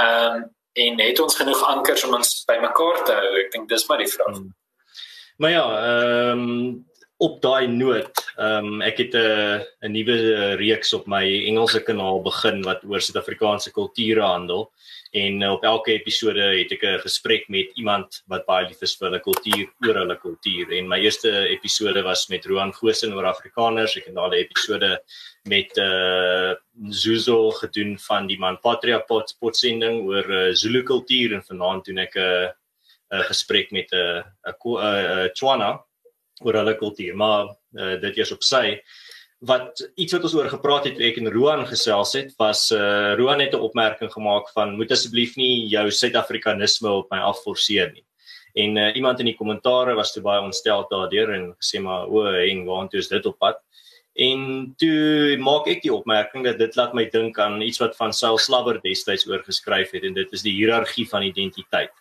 um 0.00 0.54
en 0.76 1.00
het 1.00 1.20
ons 1.20 1.36
genoeg 1.36 1.62
ankers 1.64 2.04
om 2.04 2.14
ons 2.14 2.44
bymekaar 2.44 3.04
te 3.04 3.12
hou? 3.12 3.30
Ek 3.44 3.52
dink 3.52 3.68
dis 3.68 3.86
maar 3.88 3.98
die 3.98 4.12
vraag. 4.12 4.36
Hmm. 4.36 4.54
maar 5.36 5.50
ja 5.50 5.66
ehm 5.86 6.40
um, 6.40 6.86
op 7.16 7.40
daai 7.40 7.66
noot, 7.72 8.18
ehm 8.36 8.66
um, 8.76 8.82
ek 8.84 8.98
het 8.98 9.14
'n 9.14 9.64
'n 9.82 9.92
nuwe 9.92 10.54
reeks 10.60 10.92
op 10.92 11.06
my 11.06 11.24
Engelse 11.48 11.80
kanaal 11.80 12.20
begin 12.22 12.62
wat 12.62 12.84
oor 12.84 13.00
Suid-Afrikaanse 13.00 13.72
kulture 13.72 14.20
handel. 14.20 14.70
En 15.12 15.40
uh, 15.40 15.52
op 15.52 15.64
elke 15.64 15.92
episode 15.92 16.40
het 16.40 16.72
ek 16.72 16.82
'n 16.82 16.98
gesprek 17.00 17.48
met 17.48 17.72
iemand 17.74 18.22
wat 18.26 18.44
baie 18.46 18.68
lief 18.68 18.82
is 18.82 18.96
vir 18.96 19.08
hulle 19.08 19.20
kultuur, 19.20 19.66
oor 19.86 19.94
hulle 19.94 20.16
kultuur. 20.16 20.72
En 20.72 20.88
my 20.88 20.98
eerste 20.98 21.48
episode 21.48 22.02
was 22.02 22.28
met 22.28 22.44
Roan 22.44 22.72
Gosen 22.72 23.14
oor 23.14 23.24
Afrikaners. 23.24 23.96
Ek 23.96 24.04
het 24.06 24.14
'n 24.14 24.32
episode 24.32 25.00
met 25.44 25.76
uh 25.78 26.54
Zuzo 26.90 27.50
gedoen 27.50 27.98
van 27.98 28.26
die 28.26 28.38
man 28.38 28.60
Patria 28.60 28.98
Pot 28.98 29.36
potsending 29.40 30.04
oor 30.04 30.30
uh, 30.30 30.54
Zulu 30.54 30.82
kultuur. 30.82 31.32
En 31.32 31.42
vanaand 31.42 31.84
doen 31.84 31.98
ek 31.98 32.14
'n 32.16 32.52
'n 33.10 33.24
gesprek 33.24 33.70
met 33.70 33.90
'n 33.92 34.24
'n 34.44 35.30
Tswana 35.32 35.86
oor 36.44 36.54
hulle 36.60 36.76
kultuur, 36.76 37.16
maar 37.16 37.52
uh, 37.76 37.96
dit 38.00 38.18
eers 38.18 38.32
op 38.32 38.42
sy 38.44 38.80
wat 39.44 39.82
iets 40.00 40.14
wat 40.16 40.24
ons 40.24 40.34
oor 40.34 40.48
gepraat 40.48 40.86
het 40.88 41.00
ek 41.00 41.18
en 41.20 41.28
Roan 41.32 41.66
gesels 41.68 42.14
het 42.16 42.32
was 42.40 42.70
uh 42.72 43.14
Roan 43.18 43.40
het 43.40 43.52
'n 43.52 43.60
opmerking 43.60 44.12
gemaak 44.12 44.48
van 44.54 44.76
moet 44.76 44.90
asseblief 44.90 45.36
nie 45.36 45.68
jou 45.68 45.90
Suid-Afrikanisme 45.90 46.88
op 46.88 47.10
my 47.10 47.18
afforceer 47.18 47.92
nie. 47.92 48.04
En 48.54 48.76
uh, 48.76 48.96
iemand 48.96 49.20
in 49.20 49.26
die 49.26 49.36
kommentare 49.36 49.94
was 49.94 50.12
toe 50.12 50.22
baie 50.22 50.40
ontstel 50.40 50.86
daardeur 50.88 51.34
en 51.34 51.54
gesê 51.60 51.80
maar 51.80 52.08
o, 52.08 52.24
en 52.24 52.64
waantoe 52.64 52.98
is 52.98 53.08
dit 53.08 53.26
op 53.26 53.38
pad? 53.38 53.60
En 54.16 54.74
toe 54.78 55.36
maak 55.36 55.66
ek 55.68 55.82
die 55.82 55.92
opmerking 55.92 56.44
dat 56.44 56.58
dit 56.58 56.76
laat 56.76 56.94
my 56.94 57.04
dink 57.12 57.38
aan 57.38 57.60
iets 57.60 57.78
wat 57.78 57.96
van 57.96 58.12
Saul 58.12 58.38
Slabber 58.38 58.80
destyds 58.80 59.28
oorgeskryf 59.28 59.90
het 59.90 60.04
en 60.04 60.14
dit 60.14 60.32
is 60.32 60.42
die 60.42 60.54
hiërargie 60.56 61.08
van 61.08 61.22
identiteit. 61.22 61.92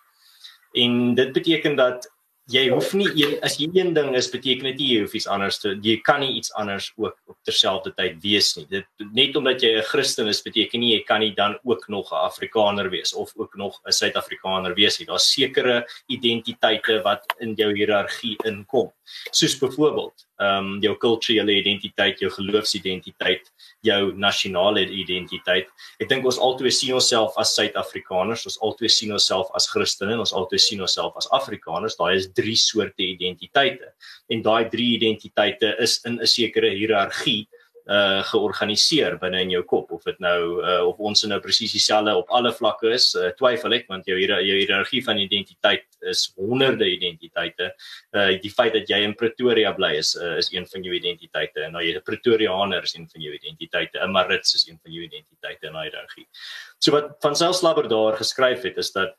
En 0.74 1.15
dit 1.15 1.34
beteken 1.34 1.75
dat 1.75 2.08
jy 2.52 2.68
hoef 2.70 2.92
nie 2.94 3.08
een 3.18 3.40
as 3.46 3.56
jy 3.58 3.68
een 3.74 3.94
ding 3.96 4.12
is 4.18 4.28
beteken 4.30 4.68
dit 4.70 4.82
nie 4.82 4.90
jy 4.92 5.00
hoef 5.02 5.16
iets 5.18 5.28
anders 5.32 5.58
te 5.62 5.72
jy 5.82 5.96
kan 6.06 6.22
nie 6.22 6.36
iets 6.38 6.52
anders 6.54 6.92
ook 6.96 7.16
op 7.25 7.38
terselfdertyd 7.48 8.20
wees 8.22 8.52
nie. 8.58 8.66
Dit 8.70 8.86
net 9.18 9.36
omdat 9.36 9.64
jy 9.66 9.72
'n 9.80 9.88
Christen 9.90 10.28
is 10.28 10.42
beteken 10.46 10.80
nie 10.80 10.94
jy 10.94 11.04
kan 11.04 11.20
nie 11.20 11.34
dan 11.34 11.58
ook 11.64 11.88
nog 11.88 12.12
'n 12.12 12.25
Afrikaner 12.30 12.90
wees 12.90 13.14
of 13.14 13.34
ook 13.36 13.56
nog 13.56 13.82
'n 13.86 13.92
Suid-Afrikaner 13.92 14.75
wees 14.75 15.00
nie. 15.00 15.08
Daar's 15.08 15.32
sekere 15.34 15.88
identiteite 16.08 17.02
wat 17.02 17.25
in 17.40 17.56
jou 17.56 17.74
hiërargie 17.74 18.38
inkom. 18.46 18.92
Soos 19.32 19.58
byvoorbeeld 19.58 20.25
ehm 20.42 20.65
um, 20.65 20.82
jou 20.84 20.96
kulturele 21.00 21.54
identiteit 21.62 22.20
jou 22.20 22.30
geloofsidentiteit 22.30 23.51
jou 23.86 24.12
nasionale 24.20 24.84
identiteit. 24.84 25.70
Ek 26.01 26.10
dink 26.10 26.25
ons 26.27 26.39
altyd 26.42 26.74
sien 26.75 26.96
onsself 26.98 27.38
as 27.42 27.54
Suid-Afrikaners, 27.56 28.46
ons 28.50 28.58
altyd 28.68 28.92
sien 28.92 29.13
onsself 29.15 29.51
as 29.56 29.70
Christene, 29.72 30.18
ons 30.20 30.34
altyd 30.36 30.62
sien 30.62 30.82
onsself 30.84 31.15
as 31.22 31.30
Afrikaners. 31.36 31.96
Daai 32.00 32.15
is 32.18 32.27
drie 32.36 32.58
soorte 32.60 33.06
identiteite. 33.06 33.94
En 34.30 34.44
daai 34.44 34.65
drie 34.72 34.96
identiteite 34.98 35.75
is 35.80 36.01
in 36.06 36.20
'n 36.20 36.27
sekere 36.27 36.74
hiërargie 36.75 37.48
uh 37.86 38.24
georganiseer 38.25 39.20
binne 39.22 39.44
in 39.46 39.51
jou 39.54 39.62
kop 39.63 39.92
of 39.94 40.04
dit 40.08 40.18
nou 40.24 40.62
uh 40.63 40.80
of 40.88 40.98
ons 40.98 41.24
nou 41.30 41.39
presies 41.39 41.75
dieselfde 41.75 42.15
op 42.18 42.32
alle 42.34 42.50
vlakke 42.54 42.89
is 42.96 43.12
uh, 43.13 43.30
twyfel 43.38 43.77
ek 43.77 43.86
want 43.92 44.08
jou 44.10 44.18
jou 44.18 44.58
hiërargie 44.58 45.04
van 45.06 45.22
identiteit 45.22 45.86
is 46.01 46.32
honderde 46.38 46.88
identiteite. 46.89 47.72
Uh 48.15 48.39
die 48.42 48.50
feit 48.50 48.74
dat 48.74 48.89
jy 48.89 49.04
in 49.06 49.13
Pretoria 49.13 49.74
bly 49.77 49.94
is 50.00 50.15
uh, 50.15 50.38
is 50.38 50.50
een 50.54 50.65
van 50.65 50.84
jou 50.84 50.96
identiteite 50.96 51.68
en 51.68 51.77
nou 51.77 51.84
jy 51.84 51.94
'n 51.96 52.01
Pretoriaaner 52.01 52.84
is 52.84 52.96
een 52.96 53.08
van 53.12 53.22
jou 53.22 53.34
identiteite 53.34 54.00
'n 54.01 54.12
Marits 54.12 54.56
is 54.56 54.68
een 54.68 54.80
van 54.82 54.92
jou 54.92 55.04
identiteite 55.04 55.68
in 55.68 55.77
hiërargie. 55.77 56.27
So 56.80 56.92
wat 56.92 57.15
van 57.22 57.36
selfslabber 57.36 57.88
daar 57.89 58.18
geskryf 58.18 58.63
het 58.63 58.77
is 58.77 58.92
dat 58.92 59.15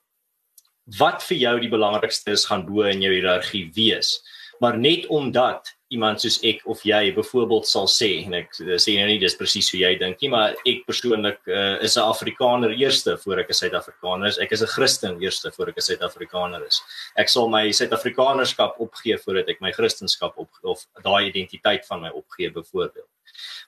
wat 0.99 1.23
vir 1.23 1.37
jou 1.37 1.61
die 1.61 1.71
belangrikste 1.71 2.33
is 2.33 2.47
gaan 2.47 2.67
bo 2.67 2.83
in 2.83 3.03
jou 3.03 3.13
hiërargie 3.13 3.71
wees. 3.75 4.23
Maar 4.61 4.79
net 4.79 5.07
omdat 5.07 5.76
iemand 5.89 6.21
soos 6.21 6.41
ek 6.43 6.65
of 6.67 6.83
jy 6.83 7.13
byvoorbeeld 7.15 7.67
sal 7.67 7.87
sê 7.87 8.25
en 8.25 8.35
ek 8.35 8.55
sê 8.83 8.97
nou 8.99 9.07
nie 9.07 9.21
dis 9.23 9.37
presies 9.39 9.71
hoe 9.71 9.81
jy 9.81 9.93
dink 9.99 10.23
nie 10.23 10.31
maar 10.33 10.57
ek 10.67 10.83
persoonlik 10.87 11.39
uh, 11.47 11.79
is 11.83 11.97
'n 11.97 12.03
Afrikaner 12.03 12.75
eerste 12.75 13.17
voor 13.25 13.39
ek 13.45 13.51
'n 13.51 13.61
Suid-Afrikaner 13.61 14.27
is. 14.27 14.39
Ek 14.39 14.53
is 14.53 14.63
'n 14.63 14.73
Christen 14.77 15.21
eerste 15.23 15.53
voor 15.53 15.69
ek 15.69 15.79
'n 15.79 15.89
Suid-Afrikaner 15.89 16.67
is. 16.67 16.83
Ek 17.17 17.29
sal 17.29 17.49
my 17.49 17.71
Suid-Afrikanerskap 17.71 18.81
opgee 18.81 19.19
voordat 19.19 19.49
ek 19.49 19.61
my 19.61 19.73
Christendom 19.73 20.33
op 20.37 20.51
of 20.63 20.87
daai 21.03 21.31
identiteit 21.31 21.87
van 21.87 22.01
my 22.01 22.11
opgee 22.11 22.51
byvoorbeeld 22.51 23.09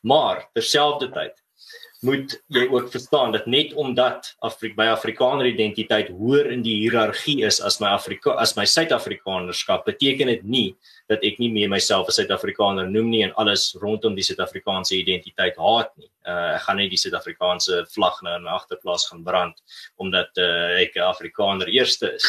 maar 0.00 0.48
terselfdertyd 0.54 1.34
moet 2.06 2.36
jy 2.54 2.62
ook 2.70 2.90
verstaan 2.92 3.32
dat 3.34 3.46
net 3.50 3.72
omdat 3.74 4.30
Afrik 4.46 4.76
by 4.78 4.86
Afrikaner 4.92 5.48
identiteit 5.50 6.12
hoër 6.14 6.52
in 6.54 6.62
die 6.62 6.76
hiërargie 6.84 7.40
is 7.46 7.58
as 7.64 7.80
my 7.82 7.90
Afrika 7.90 8.36
as 8.38 8.54
my 8.54 8.62
Suid-Afrikanerskap 8.70 9.82
beteken 9.88 10.30
dit 10.30 10.44
nie 10.46 10.68
dat 11.10 11.24
ek 11.26 11.40
nie 11.42 11.50
meer 11.50 11.72
myself 11.72 12.10
as 12.12 12.20
Suid-Afrikaner 12.20 12.86
noem 12.86 13.10
nie 13.10 13.24
en 13.26 13.34
alles 13.42 13.72
rondom 13.82 14.14
die 14.14 14.26
Suid-Afrikaanse 14.26 14.94
identiteit 14.94 15.58
haat 15.58 15.90
nie. 15.98 16.10
Uh 16.22 16.54
ek 16.54 16.66
gaan 16.68 16.78
nie 16.78 16.88
die 16.92 17.02
Suid-Afrikaanse 17.02 17.82
vlag 17.90 18.22
nou 18.22 18.38
in 18.38 18.46
my 18.46 18.54
agterplaas 18.54 19.08
gaan 19.10 19.24
brand 19.26 19.58
omdat 19.98 20.30
uh, 20.38 20.78
ek 20.78 20.94
'n 20.94 21.08
Afrikaner 21.10 21.66
eerste 21.66 22.14
is. 22.14 22.26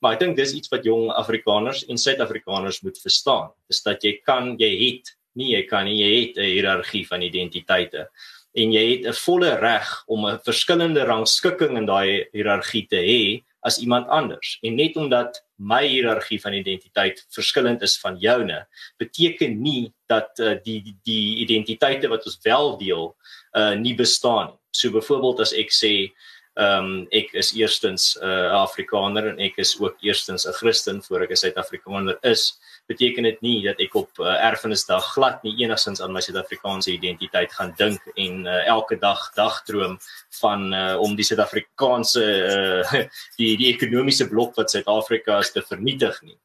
Maar 0.00 0.16
ek 0.16 0.20
dink 0.24 0.36
dis 0.36 0.56
iets 0.56 0.72
wat 0.72 0.88
jong 0.88 1.12
Afrikaners 1.12 1.84
en 1.84 2.00
Suid-Afrikaners 2.00 2.80
moet 2.82 2.96
verstaan, 2.98 3.52
is 3.68 3.82
dat 3.82 4.02
jy 4.02 4.22
kan 4.24 4.56
jy 4.58 4.72
het 4.86 5.18
Nee, 5.32 5.54
jy 5.56 5.62
kan 5.64 5.86
nie. 5.88 5.96
Jy 5.96 6.10
het 6.20 6.36
'n 6.36 6.44
hiërargie 6.44 7.06
van 7.08 7.22
identiteite 7.22 8.08
en 8.52 8.72
jy 8.72 8.84
het 8.90 9.06
'n 9.06 9.20
volle 9.24 9.54
reg 9.60 9.88
om 10.06 10.26
'n 10.26 10.40
verskillende 10.44 11.04
rangskikking 11.04 11.76
in 11.76 11.86
daai 11.86 12.28
hiërargie 12.32 12.86
te 12.88 12.96
hê 12.96 13.42
as 13.62 13.78
iemand 13.78 14.08
anders. 14.08 14.58
En 14.62 14.74
net 14.74 14.96
omdat 14.96 15.44
my 15.56 15.86
hiërargie 15.86 16.40
van 16.40 16.52
identiteit 16.52 17.26
verskillend 17.30 17.82
is 17.82 17.98
van 18.00 18.18
joune, 18.18 18.66
beteken 18.98 19.62
nie 19.62 19.92
dat 20.06 20.38
uh, 20.38 20.56
die, 20.64 20.82
die 20.82 20.96
die 21.02 21.36
identiteite 21.44 22.08
wat 22.08 22.26
ons 22.26 22.38
wel 22.42 22.76
deel, 22.78 23.16
uh 23.54 23.74
nie 23.74 23.94
bestaan 23.94 24.46
nie. 24.46 24.58
So 24.72 24.90
byvoorbeeld 24.90 25.40
as 25.40 25.52
ek 25.52 25.70
sê 25.70 26.10
Ehm 26.54 26.84
um, 26.84 27.06
ek 27.16 27.30
is 27.32 27.54
eerstens 27.56 28.18
'n 28.20 28.28
uh, 28.28 28.52
Afrikaner 28.60 29.28
en 29.30 29.38
ek 29.40 29.56
is 29.56 29.72
ook 29.80 29.96
eerstens 30.04 30.44
'n 30.44 30.52
Christen 30.52 31.02
voor 31.02 31.22
ek 31.24 31.30
'n 31.30 31.36
Suid-Afrikaner 31.36 32.18
is. 32.20 32.60
Beteken 32.86 33.22
dit 33.22 33.40
nie 33.40 33.62
dat 33.64 33.80
ek 33.80 33.94
op 33.94 34.10
uh, 34.18 34.36
erfenisdag 34.44 35.04
glad 35.14 35.42
nie 35.42 35.56
enigsins 35.64 36.02
aan 36.02 36.12
my 36.12 36.20
Suid-Afrikaanse 36.20 36.92
identiteit 36.92 37.52
gaan 37.52 37.72
dink 37.76 38.00
en 38.16 38.44
uh, 38.44 38.66
elke 38.66 38.98
dag 38.98 39.32
dagdroom 39.34 39.98
van 40.40 40.74
uh, 40.74 41.00
om 41.00 41.16
die 41.16 41.24
Suid-Afrikaanse 41.24 42.20
uh, 42.20 42.92
die 43.40 43.56
die 43.56 43.72
ekonomiese 43.72 44.28
blok 44.28 44.54
wat 44.56 44.70
Suid-Afrika 44.70 45.38
is 45.38 45.52
te 45.52 45.62
vernietig 45.62 46.20
nie. 46.22 46.36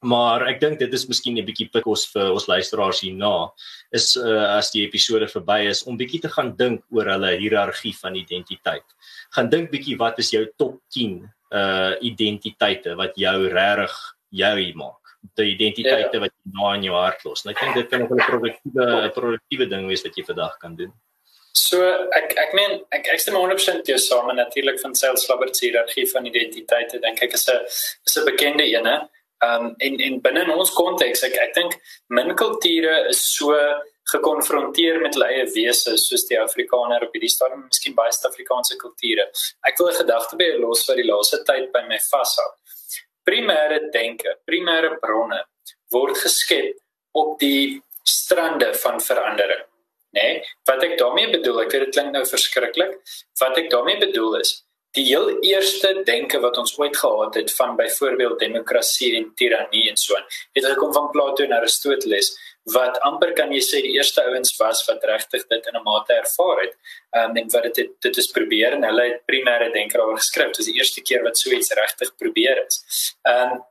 Maar 0.00 0.46
ek 0.48 0.60
dink 0.62 0.78
dit 0.80 0.92
is 0.96 1.04
miskien 1.08 1.36
'n 1.36 1.44
bietjie 1.44 1.68
pikos 1.68 2.06
vir 2.12 2.32
ons 2.32 2.46
luisteraars 2.48 3.02
hierna 3.04 3.52
is 3.92 4.16
uh, 4.16 4.56
as 4.56 4.70
die 4.72 4.86
episode 4.86 5.28
verby 5.28 5.68
is 5.68 5.82
om 5.84 5.98
bietjie 5.98 6.22
te 6.22 6.30
gaan 6.32 6.56
dink 6.56 6.80
oor 6.90 7.04
hulle 7.04 7.36
hiërargie 7.36 7.92
van 8.00 8.16
identiteit. 8.16 8.86
Gaan 9.36 9.50
dink 9.50 9.70
bietjie 9.70 9.98
wat 9.98 10.18
is 10.18 10.32
jou 10.32 10.46
top 10.56 10.80
10 10.96 11.28
uh 11.50 11.92
identiteite 12.00 12.94
wat 12.96 13.12
jou 13.18 13.48
regtig 13.50 13.92
jou 14.30 14.72
maak. 14.74 15.14
Die 15.36 15.52
identiteite 15.52 16.16
ja. 16.16 16.20
wat 16.24 16.32
jy 16.32 16.52
na 16.54 16.74
in 16.78 16.88
jou 16.88 16.96
hart 16.96 17.24
los. 17.24 17.44
En 17.44 17.52
ek 17.52 17.60
dink 17.60 17.74
dit 17.74 17.88
kan 17.90 18.02
'n 18.02 18.08
produktiewe 18.08 19.10
produktiewe 19.12 19.68
ding 19.68 19.86
wees 19.86 20.04
wat 20.06 20.16
jy 20.16 20.24
vandag 20.24 20.56
kan 20.58 20.76
doen. 20.76 20.92
So 21.52 21.82
ek 22.16 22.38
ek 22.38 22.54
meen 22.54 22.80
ek 22.94 23.08
ek 23.12 23.20
stem 23.20 23.34
100% 23.34 23.84
jou 23.84 23.98
saam 23.98 24.30
en 24.30 24.36
natuurlik 24.36 24.80
van 24.80 24.94
Sales 24.94 25.24
Slabbert 25.26 25.56
se 25.56 25.66
hiërargie 25.66 26.08
van 26.12 26.26
identiteite 26.26 27.00
dink 27.00 27.22
ek 27.22 27.34
is 27.34 27.48
'n 27.48 27.60
is 28.06 28.16
'n 28.16 28.24
bekende 28.24 28.64
ene. 28.64 29.10
Ehm 29.40 29.66
um, 29.66 29.74
en 29.78 30.00
en 30.06 30.20
binne 30.20 30.42
ons 30.52 30.72
konteks 30.76 31.22
ek 31.28 31.36
ek 31.40 31.54
dink 31.56 31.76
min 32.16 32.34
kulture 32.36 32.96
is 33.08 33.22
so 33.36 33.56
gekonfronteer 34.12 34.98
met 35.00 35.14
hulle 35.16 35.28
eie 35.32 35.46
wese 35.54 35.94
soos 36.02 36.26
die 36.28 36.38
Afrikaner 36.40 37.06
op 37.06 37.14
hierdie 37.14 37.30
stadium, 37.32 37.62
miskien 37.68 37.94
baie 37.96 38.12
Suid-Afrikaanse 38.12 38.76
kulture. 38.80 39.28
Ek 39.68 39.78
wil 39.78 39.90
'n 39.90 40.00
gedagte 40.02 40.36
by 40.36 40.48
los 40.64 40.84
vir 40.86 40.96
die 41.00 41.08
laaste 41.10 41.38
tyd 41.44 41.72
by 41.72 41.82
my 41.88 41.98
vashou. 42.10 42.50
Primêre 43.28 43.78
denke, 43.92 44.36
primêre 44.48 44.98
bronne 45.00 45.40
word 45.92 46.16
geskep 46.16 46.76
op 47.14 47.38
die 47.38 47.82
strande 48.04 48.74
van 48.74 49.00
verandering. 49.00 49.64
Né? 50.12 50.22
Nee? 50.22 50.44
Wat 50.66 50.82
ek 50.82 50.98
daarmee 50.98 51.30
bedoel, 51.30 51.60
ek 51.62 51.72
weet 51.72 51.84
dit 51.86 51.94
klink 51.94 52.12
nou 52.12 52.24
verskriklik. 52.26 52.96
Wat 53.40 53.58
ek 53.58 53.70
daarmee 53.70 53.98
bedoel 53.98 54.40
is, 54.40 54.64
die 54.98 55.04
heel 55.06 55.28
eerste 55.46 56.02
denke 56.04 56.40
wat 56.42 56.56
ons 56.58 56.72
ooit 56.78 56.96
gehad 56.96 57.34
het 57.34 57.52
van 57.54 57.76
byvoorbeeld 57.76 58.38
demokrasie 58.38 59.16
en 59.16 59.28
tirannie 59.34 59.88
en 59.90 59.96
so 59.96 60.16
aan 60.16 60.26
het 60.58 60.66
gekom 60.66 60.92
van 60.92 61.10
Plato 61.10 61.44
en 61.44 61.52
Aristoteles 61.52 62.32
wat 62.74 62.98
amper 63.06 63.32
kan 63.38 63.52
jy 63.54 63.60
sê 63.64 63.80
die 63.84 63.94
eerste 63.96 64.22
ouens 64.26 64.56
was 64.58 64.82
wat 64.88 65.04
regtig 65.08 65.46
dit 65.48 65.66
in 65.66 65.76
'n 65.78 65.82
mate 65.82 66.12
ervaar 66.12 66.60
het 66.64 66.74
um, 67.16 67.36
en 67.36 67.50
wat 67.50 67.74
dit 67.74 67.90
dit 68.00 68.16
is 68.16 68.30
probeer 68.30 68.72
en 68.72 68.84
hulle 68.84 69.04
het 69.12 69.22
primêre 69.30 69.70
denke 69.72 69.98
daaroor 69.98 70.18
geskryf 70.18 70.56
dis 70.56 70.66
die 70.66 70.78
eerste 70.78 71.02
keer 71.02 71.22
wat 71.22 71.38
so 71.38 71.50
iets 71.50 71.72
regtig 71.72 72.16
probeer 72.16 72.66
is. 72.66 73.14
Um, 73.22 73.62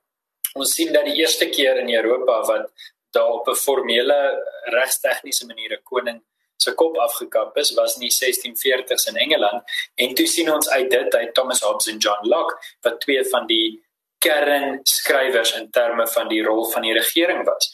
ons 0.56 0.74
sien 0.74 0.94
dat 0.94 1.06
die 1.06 1.20
eerste 1.20 1.50
keer 1.50 1.78
in 1.78 1.94
Europa 1.94 2.42
wat 2.48 2.72
daar 3.12 3.32
op 3.40 3.48
'n 3.48 3.56
formele 3.56 4.20
regstegniese 4.64 5.46
manier 5.46 5.74
'n 5.74 5.84
koning 5.84 6.24
se 6.62 6.74
kop 6.82 6.98
afgekap 6.98 7.58
is 7.58 7.74
was 7.78 7.98
in 7.98 8.08
die 8.08 8.16
1640s 8.16 9.08
in 9.12 9.20
Engeland 9.26 9.78
en 9.96 10.16
toe 10.16 10.28
sien 10.28 10.52
ons 10.52 10.70
uit 10.70 10.90
dit 10.92 11.16
uit 11.16 11.34
Thomas 11.34 11.62
Hobbes 11.66 11.88
en 11.92 12.02
John 12.04 12.28
Locke 12.28 12.58
wat 12.88 13.00
twee 13.06 13.24
van 13.34 13.48
die 13.48 13.80
kernskrywers 14.20 15.54
in 15.56 15.70
terme 15.72 16.08
van 16.08 16.28
die 16.28 16.42
rol 16.44 16.66
van 16.72 16.84
die 16.84 16.94
regering 16.94 17.46
was. 17.48 17.70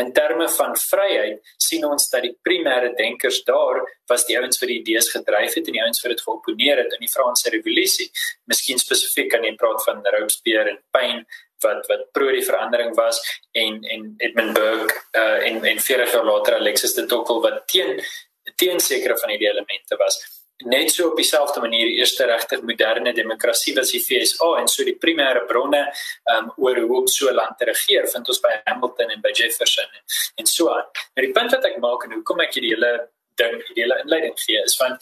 In 0.00 0.12
terme 0.16 0.46
van 0.48 0.76
vryheid 0.78 1.40
sien 1.60 1.84
ons 1.84 2.08
dat 2.12 2.24
die 2.24 2.32
primêre 2.46 2.94
denkers 2.96 3.42
daar 3.44 3.82
was 4.08 4.24
die 4.28 4.38
ouens 4.38 4.60
wat 4.62 4.70
die 4.70 4.78
idees 4.80 5.10
gedryf 5.12 5.58
het 5.58 5.68
en 5.68 5.76
die 5.76 5.82
ouens 5.84 6.00
wat 6.00 6.14
dit 6.14 6.24
geopponeer 6.24 6.80
het 6.80 6.96
in 6.96 7.04
die 7.04 7.12
Franse 7.12 7.52
revolusie. 7.52 8.08
Miskien 8.48 8.80
spesifiek 8.80 9.28
kan 9.34 9.44
jy 9.44 9.52
praat 9.60 9.84
van 9.84 10.00
Robespierre 10.16 10.72
en 10.72 10.82
Paine 10.94 11.26
wat 11.60 11.84
wat 11.90 12.06
pro 12.16 12.30
die 12.32 12.44
verandering 12.46 12.94
was 12.96 13.20
en 13.52 13.82
en 13.84 14.14
Edmund 14.24 14.54
Burke 14.56 14.94
uh, 15.12 15.46
en 15.48 15.64
en 15.64 15.80
40 15.80 16.12
jaar 16.16 16.24
later 16.24 16.56
Alexis 16.56 16.94
de 16.96 17.06
Tocqueville 17.06 17.50
wat 17.50 17.66
teen 17.68 18.00
teen 18.60 18.80
sekere 18.80 19.16
van 19.20 19.32
hierdie 19.32 19.50
elemente 19.50 19.98
was 20.04 20.20
net 20.64 20.90
so 20.92 21.08
op 21.08 21.16
dieselfde 21.16 21.60
manier 21.60 21.88
die 21.88 22.00
eerste 22.00 22.26
regtig 22.28 22.62
moderne 22.62 23.12
demokrasie 23.16 23.74
was 23.76 23.92
die 23.94 24.00
FSA 24.00 24.50
en 24.60 24.68
so 24.68 24.84
die 24.84 24.96
primêre 25.04 25.46
bronne 25.48 25.80
um, 26.34 26.50
oor 26.56 26.80
hoe 26.82 26.98
om 27.00 27.06
so 27.08 27.30
'n 27.30 27.34
land 27.34 27.56
te 27.58 27.64
regeer 27.64 28.08
vind 28.08 28.28
ons 28.28 28.40
by 28.40 28.52
Hamilton 28.64 29.10
en 29.10 29.20
by 29.20 29.32
Jefferson 29.32 29.84
en, 29.84 30.04
en 30.36 30.46
so 30.46 30.68
aan. 30.68 30.86
Maar 31.14 31.24
die 31.24 31.32
punt 31.32 31.50
wat 31.56 31.64
ek 31.64 31.78
maak 31.78 32.04
en 32.04 32.12
hoekom 32.12 32.40
ek 32.40 32.54
hierdie 32.54 32.74
hele 32.74 32.92
ding 33.40 33.56
die 33.74 33.82
hele 33.82 34.00
inleiding 34.04 34.36
gee 34.36 34.60
is 34.62 34.76
van 34.76 34.98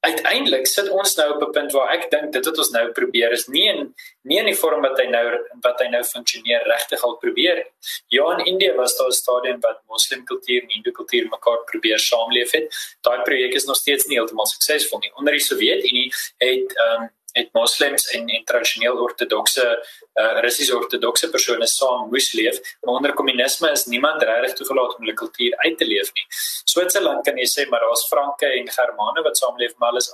uiteindelik 0.00 0.66
sit 0.66 0.88
ons 0.88 1.14
nou 1.16 1.26
op 1.34 1.42
'n 1.42 1.52
punt 1.52 1.72
waar 1.72 1.90
ek 1.96 2.10
dink 2.10 2.32
dit 2.32 2.44
wat 2.44 2.58
ons 2.58 2.70
nou 2.70 2.92
probeer 2.92 3.32
is 3.32 3.46
nie 3.48 3.66
in 3.68 3.94
nie 4.22 4.38
in 4.38 4.46
die 4.46 4.56
vorm 4.56 4.80
wat 4.82 4.98
hy 4.98 5.06
nou 5.06 5.26
wat 5.66 5.80
hy 5.80 5.88
nou 5.88 6.02
funksioneer 6.04 6.64
regtig 6.64 7.02
al 7.02 7.16
probeer. 7.16 7.66
Ja 8.08 8.30
in 8.38 8.44
Indië 8.46 8.72
was 8.76 8.96
daar 8.96 9.08
'n 9.08 9.20
stadium 9.22 9.60
wat 9.60 9.80
moslim 9.86 10.24
kultuur 10.24 10.62
en 10.62 10.70
hindoe 10.70 10.92
kultuur 10.92 11.28
mekaar 11.28 11.64
probeer 11.64 11.98
saamleef 11.98 12.50
het. 12.52 12.66
Daai 13.00 13.22
projek 13.22 13.54
is 13.54 13.64
nog 13.64 13.76
steeds 13.76 14.06
nie 14.06 14.16
heeltemal 14.16 14.46
suksesvol 14.46 14.98
nie. 14.98 15.12
Onder 15.14 15.32
die 15.32 15.42
Sowjetunie 15.42 16.12
het 16.38 16.76
ehm 16.76 17.02
um, 17.02 17.10
het 17.32 17.52
moslems 17.52 18.08
en 18.10 18.28
en 18.28 18.44
tradisioneel 18.44 19.02
ortodokse 19.02 19.86
uh, 20.20 20.40
russiese 20.44 20.76
ortodokse 20.76 21.30
persone 21.34 21.68
saam 21.72 22.08
moes 22.12 22.30
leef 22.38 22.58
maar 22.82 22.96
onder 23.00 23.14
kommunisme 23.20 23.70
is 23.76 23.86
niemand 23.92 24.22
regtig 24.30 24.56
toegelaat 24.60 24.96
om 24.96 25.04
hulle 25.04 25.16
kultuur 25.22 25.56
uit 25.64 25.78
te 25.78 25.88
leef 25.92 26.10
nie. 26.16 26.26
Switserland 26.72 27.24
kan 27.26 27.38
jy 27.40 27.46
sê 27.54 27.68
maar 27.70 27.86
daar's 27.86 28.08
Franke 28.12 28.50
en 28.58 28.74
Germane 28.78 29.24
wat 29.28 29.40
saamleef 29.40 29.76
maar 29.78 29.94
hulle 29.94 30.04
is 30.04 30.12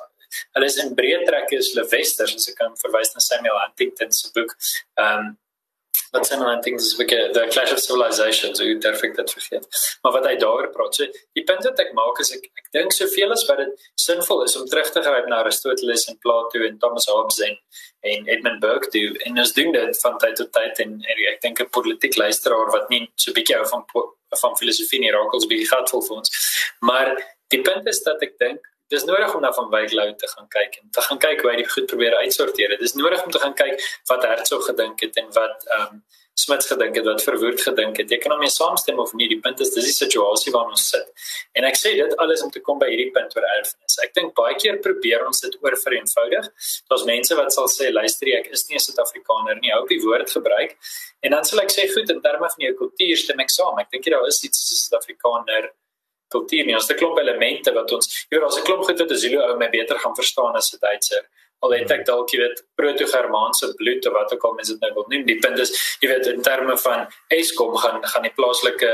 hulle 0.58 0.68
is 0.72 0.78
in 0.82 0.94
breë 0.98 1.24
trekke 1.26 1.58
is 1.62 1.72
hulle 1.72 1.88
westers 1.94 2.36
as 2.38 2.52
ek 2.52 2.60
kan 2.60 2.78
verwys 2.84 3.12
na 3.14 3.24
Samuel 3.24 3.60
Huntington 3.64 4.14
se 4.20 4.32
boek. 4.36 4.56
Ehm 5.00 5.26
um, 5.26 5.34
wat 6.12 6.26
sien 6.26 6.38
dan 6.38 6.60
things 6.60 6.84
is 6.86 6.96
wicked 6.96 7.34
the 7.34 7.46
clash 7.52 7.72
of 7.72 7.78
civilizations 7.78 8.60
hoe 8.60 8.78
durf 8.84 9.02
ek 9.08 9.16
dit 9.16 9.32
vergeet 9.36 9.80
maar 10.04 10.14
wat 10.16 10.28
hy 10.28 10.34
daaroor 10.42 10.68
praat 10.74 10.98
so 10.98 11.08
die 11.38 11.44
punt 11.48 11.66
wat 11.68 11.82
ek 11.84 11.92
maak 11.98 12.20
is 12.24 12.32
ek 12.36 12.46
ek 12.62 12.70
dink 12.78 12.94
soveel 12.96 13.34
as 13.36 13.44
wat 13.50 13.62
dit 13.62 13.86
sinvol 14.06 14.44
is 14.46 14.56
om 14.60 14.68
terug 14.70 14.92
te 14.94 15.02
gryp 15.06 15.30
na 15.30 15.40
Aristoteles 15.44 16.06
en 16.12 16.20
Plato 16.22 16.62
en 16.68 16.78
Thomas 16.82 17.08
Hobbes 17.12 17.40
en 17.48 17.58
en 18.12 18.28
Edmund 18.34 18.60
Burke 18.60 18.90
toe 18.94 19.06
en 19.28 19.42
ons 19.44 19.52
doen 19.58 19.72
dit 19.72 20.00
van 20.02 20.18
tyd 20.22 20.36
tot 20.42 20.52
tyd 20.52 20.84
en, 20.84 20.94
en 21.14 21.24
ek 21.32 21.42
dink 21.42 21.60
'n 21.60 21.72
politiek 21.78 22.16
luisteraar 22.16 22.70
wat 22.76 22.90
nie 22.90 23.02
so 23.14 23.32
bietjie 23.32 23.56
hou 23.56 23.66
van 23.72 23.84
van 24.40 24.56
filosofie 24.58 25.00
nie 25.00 25.12
raak 25.14 25.34
ons 25.34 25.46
bietjie 25.50 25.68
gatvol 25.72 26.02
vir 26.08 26.16
ons 26.16 26.32
maar 26.80 27.12
die 27.54 27.62
punt 27.62 27.86
is 27.94 28.02
dat 28.02 28.22
ek 28.22 28.38
dink 28.38 28.72
dis 28.88 29.04
nodig 29.04 29.34
om 29.34 29.40
na 29.40 29.52
van 29.52 29.70
Wyk 29.70 29.92
Lou 29.92 30.14
te 30.14 30.28
gaan 30.28 30.48
kyk 30.48 30.78
en 30.82 30.90
te 30.90 31.02
gaan 31.08 31.18
kyk 31.18 31.42
hoe 31.42 31.50
hy 31.50 31.56
die 31.62 31.68
goed 31.68 31.88
probeer 31.90 32.14
uitsorteer. 32.22 32.76
Dit 32.76 32.84
is 32.86 32.94
nodig 32.94 33.24
om 33.24 33.32
te 33.34 33.42
gaan 33.42 33.56
kyk 33.58 33.82
wat 34.10 34.26
Herzog 34.28 34.66
gedink 34.70 35.02
het 35.02 35.18
en 35.22 35.32
wat 35.38 35.66
ehm 35.66 35.96
um, 35.96 36.04
Smith 36.37 36.66
gedink 36.68 36.99
het, 36.99 37.05
wat 37.09 37.22
Verwoerd 37.25 37.62
gedink 37.64 37.96
het. 37.96 38.11
Jy 38.12 38.18
kan 38.20 38.35
hom 38.35 38.42
mee 38.44 38.53
saamstem 38.53 38.99
of 39.01 39.14
nie. 39.16 39.29
Die 39.31 39.38
punt 39.40 39.61
is 39.64 39.70
dis 39.72 39.87
die 39.88 39.94
situasie 39.94 40.53
waarin 40.53 40.75
ons 40.77 40.85
sit. 40.92 41.07
En 41.57 41.64
ek 41.64 41.79
sê 41.81 41.94
dit 41.96 42.12
alles 42.20 42.42
om 42.44 42.51
te 42.53 42.61
kom 42.61 42.77
by 42.83 42.90
hierdie 42.90 43.09
punt 43.14 43.33
oor 43.38 43.46
erfenis. 43.55 43.96
Ek 44.05 44.12
dink 44.18 44.35
baie 44.37 44.53
keer 44.61 44.77
probeer 44.85 45.25
ons 45.25 45.40
dit 45.40 45.57
oor 45.64 45.79
vereenvoudig. 45.81 46.51
Daar's 46.92 47.07
mense 47.09 47.38
wat 47.40 47.57
sal 47.57 47.70
sê 47.72 47.88
luister 47.88 48.29
ek 48.37 48.53
is 48.53 48.66
nie 48.68 48.77
'n 48.77 48.85
Suid-Afrikaner 48.85 49.57
nie. 49.62 49.72
Hou 49.72 49.83
op 49.83 49.88
die 49.88 50.03
woord 50.05 50.29
gebruik. 50.31 50.77
En 51.25 51.31
dan 51.31 51.44
sal 51.44 51.64
ek 51.64 51.72
sê 51.72 51.88
goed 51.88 52.11
in 52.11 52.20
terme 52.20 52.53
van 52.53 52.62
jou 52.66 52.75
kultuur 52.83 53.16
stem 53.16 53.40
ek 53.40 53.51
saam. 53.51 53.79
Ek 53.81 53.90
dink 53.90 54.05
jy 54.05 54.12
daar 54.12 54.29
is 54.29 54.44
iets 54.44 54.61
soos 54.61 54.77
'n 54.77 54.83
Suid-Afrikaner 54.85 55.72
kultuur 56.29 56.66
nie. 56.66 56.75
Ons 56.75 56.88
het 56.88 56.96
'n 56.96 57.01
klomp 57.01 57.18
elemente 57.18 57.72
wat 57.72 57.92
ons 57.92 58.27
hier 58.29 58.40
daar's 58.40 58.59
'n 58.59 58.64
klomp 58.64 58.85
goed 58.85 58.99
wat 58.99 59.11
'n 59.11 59.16
Zulu 59.16 59.38
ou 59.40 59.57
my 59.57 59.70
beter 59.70 59.99
gaan 59.99 60.14
verstaan 60.14 60.55
as 60.55 60.72
'n 60.75 60.79
Duitser. 60.81 61.25
Al 61.64 61.72
het 61.72 61.90
ek 61.90 62.04
dalk 62.06 62.30
jy 62.30 62.40
weet 62.42 62.62
proto-germaanse 62.78 63.72
bloed 63.80 64.06
of 64.06 64.12
wat 64.12 64.32
ook 64.34 64.44
al 64.44 64.54
mense 64.58 64.72
dit 64.72 64.84
nou 64.84 64.92
wil 64.98 65.08
noem. 65.08 65.24
Die 65.26 65.38
punt 65.40 65.58
is 65.58 65.72
jy 66.02 66.10
weet 66.12 66.28
in 66.32 66.42
terme 66.42 66.76
van 66.78 67.06
Eskom 67.32 67.76
gaan 67.80 68.04
gaan 68.04 68.28
die 68.28 68.34
plaaslike 68.36 68.92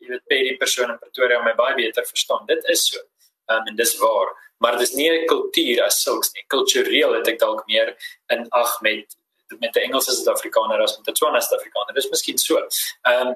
jy 0.00 0.12
weet 0.12 0.24
by 0.30 0.40
die 0.50 0.56
persoon 0.60 0.92
in 0.94 0.98
Pretoria 1.02 1.42
my 1.42 1.54
baie 1.58 1.74
beter 1.78 2.06
verstaan. 2.06 2.46
Dit 2.46 2.64
is 2.72 2.86
so. 2.90 3.02
Um, 3.46 3.62
en 3.70 3.76
dis 3.78 3.92
waar. 3.98 4.32
Maar 4.58 4.78
dis 4.78 4.92
nie 4.94 5.10
'n 5.10 5.26
kultuur 5.26 5.82
as 5.84 6.02
sulks 6.02 6.32
nie. 6.34 6.44
Kultureel 6.46 7.12
het 7.14 7.28
ek 7.28 7.38
dalk 7.38 7.66
meer 7.66 7.96
in 8.28 8.46
ag 8.50 8.80
met 8.80 9.16
met 9.60 9.72
die 9.72 9.82
Engelse 9.82 10.10
Suid-Afrikaner 10.10 10.80
as 10.82 10.96
met 10.96 11.06
die 11.06 11.14
Tswana 11.14 11.40
Suid-Afrikaner. 11.40 11.94
Dis 11.94 12.10
miskien 12.10 12.38
so. 12.38 12.56
Ehm 13.02 13.28
um, 13.28 13.34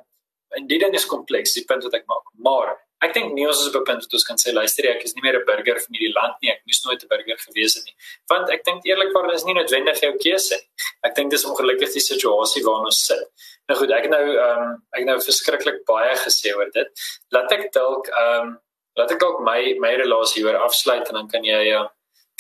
en 0.51 0.67
dit 0.67 0.81
ding 0.81 0.95
is 0.95 1.07
kompleks, 1.07 1.53
die 1.53 1.65
punt 1.65 1.83
wat 1.83 1.95
ek 1.95 2.07
maak. 2.07 2.27
Maar 2.33 2.73
Ek 3.01 3.15
dink 3.17 3.33
nie 3.33 3.47
ons 3.49 3.61
is 3.63 3.69
op 3.71 3.81
'n 3.81 3.85
punt 3.89 4.03
wat 4.05 4.15
ons 4.19 4.27
kan 4.29 4.37
sê 4.37 4.53
luister 4.53 4.87
ek 4.91 5.05
is 5.05 5.15
nie 5.15 5.23
meer 5.25 5.39
'n 5.39 5.45
burger 5.47 5.79
van 5.85 5.95
hierdie 5.97 6.13
land 6.13 6.37
nie. 6.43 6.51
Ek 6.51 6.61
moes 6.67 6.85
nooit 6.85 7.03
'n 7.03 7.09
burger 7.09 7.39
gewees 7.47 7.75
het 7.77 7.85
nie. 7.85 7.97
Want 8.29 8.51
ek 8.51 8.65
dink 8.65 8.85
eerlikwaar 8.85 9.33
is 9.35 9.45
nie 9.45 9.55
noodwendig 9.55 10.01
jou 10.01 10.13
keuse 10.19 10.57
nie. 10.57 10.69
Ek 11.05 11.15
dink 11.15 11.31
dis 11.31 11.45
ongelukkig 11.45 11.93
die 11.93 12.07
situasie 12.11 12.63
waarin 12.63 12.91
ons 12.93 13.05
sit. 13.07 13.25
Nou 13.69 13.79
goed, 13.79 13.91
ek 13.91 14.09
nou 14.09 14.25
ehm 14.37 14.63
um, 14.63 14.83
ek 14.93 15.05
nou 15.05 15.17
verskriklik 15.19 15.85
baie 15.87 16.15
gesê 16.27 16.55
oor 16.57 16.71
dit. 16.71 16.89
Laat 17.33 17.53
ek 17.53 17.73
dalk 17.73 18.09
ehm 18.09 18.43
um, 18.43 18.59
laat 18.97 19.11
ek 19.13 19.21
dalk 19.21 19.41
my 19.41 19.75
my 19.81 19.95
relasie 19.97 20.45
oor 20.45 20.57
afsluit 20.57 21.09
en 21.09 21.15
dan 21.15 21.29
kan 21.29 21.45
jy 21.45 21.61
ja 21.71 21.89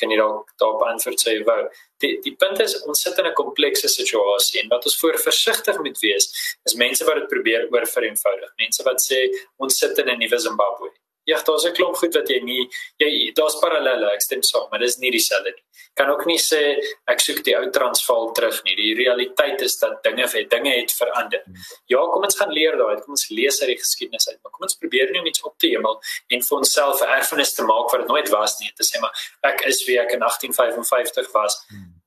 kan 0.00 0.12
jy 0.12 0.18
dalk 0.20 0.50
daarop 0.62 0.86
antwoord 0.88 1.20
sê 1.22 1.36
wou. 1.48 1.60
Die 2.02 2.12
die 2.24 2.34
punt 2.42 2.60
is 2.64 2.76
ons 2.82 3.02
sit 3.04 3.18
in 3.18 3.26
'n 3.26 3.36
komplekse 3.42 3.88
situasie 3.88 4.60
en 4.62 4.72
wat 4.72 4.84
ons 4.84 4.98
voor 5.00 5.18
versigtig 5.18 5.78
moet 5.84 5.98
wees 6.00 6.26
is 6.66 6.74
mense 6.74 7.04
wat 7.04 7.20
dit 7.20 7.28
probeer 7.28 7.68
oor 7.72 7.86
vereenvoudig. 7.86 8.50
Mense 8.64 8.82
wat 8.88 9.00
sê 9.10 9.20
ons 9.58 9.78
sit 9.78 9.98
in 9.98 10.08
'n 10.08 10.18
nuwe 10.18 10.38
Zimbabwe. 10.38 10.90
Ja, 11.24 11.40
daar's 11.46 11.64
'n 11.64 11.74
klomp 11.74 11.96
goed 11.96 12.14
wat 12.14 12.28
jy 12.28 12.40
nie 12.40 12.68
jy 12.98 13.32
daar's 13.34 13.58
parallelle, 13.60 14.12
ek 14.12 14.22
stem 14.22 14.42
saam, 14.42 14.68
maar 14.70 14.80
dis 14.80 14.98
nie 14.98 15.10
dieselfde 15.10 15.52
nie. 15.52 15.64
Kan 15.94 16.10
ook 16.10 16.26
nie 16.26 16.38
sê 16.38 16.78
ek 17.06 17.20
soek 17.20 17.44
die 17.44 17.56
ou 17.56 17.70
Transvaal 17.70 18.32
terug 18.32 18.62
nie. 18.64 18.76
Die 18.76 18.94
realiteit 18.94 19.60
is 19.60 19.78
dat 19.78 20.02
dinge 20.02 20.26
het 20.26 20.50
dinge 20.50 20.70
het 20.70 20.92
verander. 20.92 21.42
Ja, 21.86 21.98
kom 21.98 22.24
ons 22.24 22.36
gaan 22.36 22.52
leer 22.52 22.76
daai, 22.76 23.00
kom 23.00 23.12
ons 23.12 23.28
lees 23.30 23.60
uit 23.60 23.68
die 23.68 23.78
geskiedenis 23.78 24.28
uit, 24.28 24.38
maar 24.42 24.52
kom 24.52 24.62
ons 24.62 24.76
probeer 24.76 25.10
nie 25.10 25.20
om 25.20 25.26
iets 25.26 25.42
op 25.42 25.58
te 25.58 25.68
hemel 25.68 26.00
en 26.28 26.42
vir 26.42 26.58
onsself 26.58 27.00
'n 27.02 27.08
erfenis 27.18 27.54
te 27.54 27.62
maak 27.62 27.90
wat 27.90 28.00
dit 28.00 28.08
nooit 28.08 28.28
was 28.28 28.58
nie. 28.60 28.72
Te 28.76 28.84
sê 28.84 29.00
maar 29.00 29.14
ek 29.42 29.66
is 29.66 29.84
wie 29.86 29.98
ek 29.98 30.12
in 30.12 30.20
1855 30.20 31.32
was. 31.32 31.64
Hmm 31.68 31.99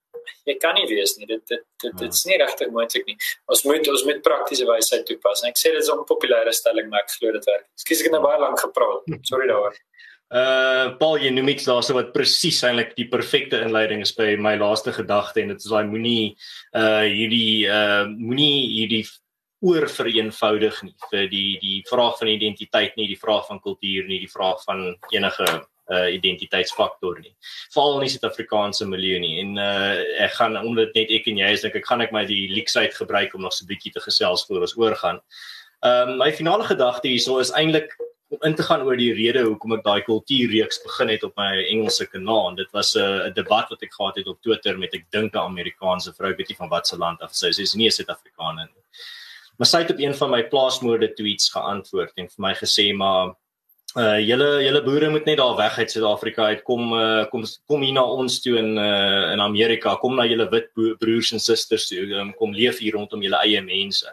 jy 0.50 0.56
kan 0.62 0.76
nie 0.76 0.88
wees 0.90 1.16
nie. 1.18 1.28
Dit 1.30 1.46
dit 1.48 1.64
dit 1.84 1.98
dit 2.02 2.18
is 2.18 2.26
nie 2.30 2.40
regtig 2.42 2.72
moontlik 2.76 3.08
nie. 3.08 3.18
Ons 3.52 3.64
moet 3.68 3.88
ons 3.94 4.06
moet 4.10 4.22
praktiese 4.26 4.68
wysheid 4.70 5.06
toepas. 5.10 5.44
En 5.44 5.52
ek 5.52 5.60
sê 5.60 5.72
dit 5.72 5.82
is 5.82 5.90
'n 5.90 6.00
onpopulêre 6.00 6.54
stelling, 6.54 6.90
maar 6.90 7.04
ek 7.04 7.16
glo 7.18 7.32
dit 7.32 7.46
werk. 7.46 7.66
Ekskuus 7.78 8.00
ek 8.00 8.12
het 8.12 8.16
nou 8.18 8.24
baie 8.24 8.40
lank 8.40 8.60
gepraat. 8.60 9.02
Sorry 9.24 9.48
daaroor. 9.48 9.76
Uh 10.34 10.98
Paul, 10.98 11.20
jy 11.22 11.30
noem 11.30 11.52
iets 11.52 11.68
daarso 11.70 11.94
wat 11.94 12.08
presies 12.14 12.64
eintlik 12.66 12.96
die 12.98 13.06
perfekte 13.06 13.60
inleiding 13.62 14.02
is 14.02 14.16
by 14.18 14.34
my 14.36 14.56
laaste 14.58 14.90
gedagte 14.90 15.44
en 15.44 15.52
dit 15.54 15.62
is 15.62 15.70
daai 15.70 15.86
moenie 15.86 16.34
uh 16.74 17.06
hierdie 17.06 17.68
uh 17.70 18.08
moenie 18.10 18.66
hierdie 18.72 19.04
oor 19.62 19.86
vereenvoudig 19.88 20.80
nie 20.88 20.96
vir 21.12 21.28
die 21.30 21.60
die 21.62 21.76
vraag 21.86 22.18
van 22.18 22.32
identiteit 22.34 22.98
nie, 22.98 23.08
die 23.12 23.20
vraag 23.20 23.46
van 23.52 23.62
kultuur 23.62 24.10
nie, 24.10 24.24
die 24.26 24.32
vraag 24.32 24.64
van 24.66 24.82
enige 25.14 25.46
uh 25.92 26.08
identiteitsfaktor 26.14 27.20
nie. 27.20 27.34
Veral 27.74 27.98
in 27.98 28.06
die 28.08 28.14
Suid-Afrikaanse 28.14 28.88
milieu 28.88 29.20
nie. 29.20 29.40
En 29.42 29.58
uh 29.58 30.24
ek 30.24 30.38
gaan 30.40 30.58
omdat 30.58 30.96
net 30.96 31.12
ek 31.12 31.28
en 31.28 31.38
jy 31.38 31.52
is 31.52 31.66
dink 31.66 31.76
ek 31.76 31.90
gaan 31.90 32.02
ek 32.02 32.14
my 32.16 32.26
die 32.26 32.48
leaksheid 32.54 32.96
gebruik 32.96 33.36
om 33.36 33.42
nog 33.42 33.54
so 33.54 33.66
'n 33.66 33.72
bietjie 33.74 33.92
te 33.92 34.00
gesels 34.00 34.46
voor 34.48 34.62
ons 34.62 34.78
oorgaan. 34.78 35.20
Um 35.84 36.18
my 36.18 36.32
finale 36.32 36.64
gedagte 36.64 37.08
hierso 37.08 37.40
is 37.40 37.52
eintlik 37.52 37.92
om 38.34 38.40
in 38.48 38.56
te 38.56 38.64
gaan 38.64 38.82
oor 38.82 38.98
die 38.98 39.14
rede 39.14 39.44
hoekom 39.46 39.76
ek 39.78 39.84
daai 39.86 40.02
kultuurreeks 40.08 40.82
begin 40.86 41.10
het 41.14 41.24
op 41.28 41.36
my 41.38 41.52
Engelse 41.68 42.08
kanaal. 42.10 42.50
En 42.50 42.56
dit 42.56 42.72
was 42.72 42.96
'n 42.96 43.00
uh, 43.00 43.34
debat 43.34 43.70
wat 43.70 43.84
ek 43.84 43.94
gehad 43.94 44.16
het 44.16 44.28
op 44.28 44.42
Twitter 44.42 44.78
met 44.78 44.94
ek 44.94 45.06
dink 45.12 45.34
'n 45.34 45.38
Amerikaanse 45.38 46.14
vrou, 46.14 46.34
weet 46.36 46.50
nie 46.50 46.62
van 46.62 46.70
watter 46.70 46.98
land 46.98 47.22
af 47.22 47.36
sy 47.36 47.48
is. 47.48 47.56
Sy 47.56 47.62
is 47.62 47.76
nie 47.76 47.88
'n 47.88 47.92
Suid-Afrikaner 47.92 48.66
nie. 48.66 48.84
Maar 49.58 49.68
sy 49.68 49.78
het 49.84 49.92
op 49.92 50.00
een 50.00 50.16
van 50.16 50.30
my 50.30 50.44
plaasmoorde 50.44 51.14
tweets 51.14 51.50
geantwoord 51.50 52.14
en 52.18 52.28
vir 52.28 52.42
my 52.42 52.54
gesê 52.54 52.94
maar 52.96 53.36
uh 53.96 54.18
julle 54.18 54.48
julle 54.66 54.82
boere 54.86 55.10
moet 55.14 55.26
net 55.30 55.38
daar 55.38 55.56
weg 55.58 55.78
uit 55.78 55.92
Suid-Afrika 55.92 56.48
uit 56.50 56.64
kom 56.66 56.94
uh 56.98 57.26
kom 57.30 57.44
kom 57.70 57.84
hier 57.86 57.94
na 57.94 58.04
ons 58.04 58.40
toe 58.42 58.58
in 58.58 58.78
uh 58.78 59.32
in 59.34 59.44
Amerika 59.44 59.96
kom 60.02 60.16
na 60.18 60.26
julle 60.26 60.50
wit 60.50 60.72
broers 61.00 61.32
en 61.34 61.40
susters 61.40 61.88
toe 61.92 62.08
um, 62.20 62.34
kom 62.40 62.54
leef 62.58 62.80
hier 62.82 62.98
rondom 62.98 63.22
julle 63.22 63.42
eie 63.46 63.62
mense. 63.62 64.10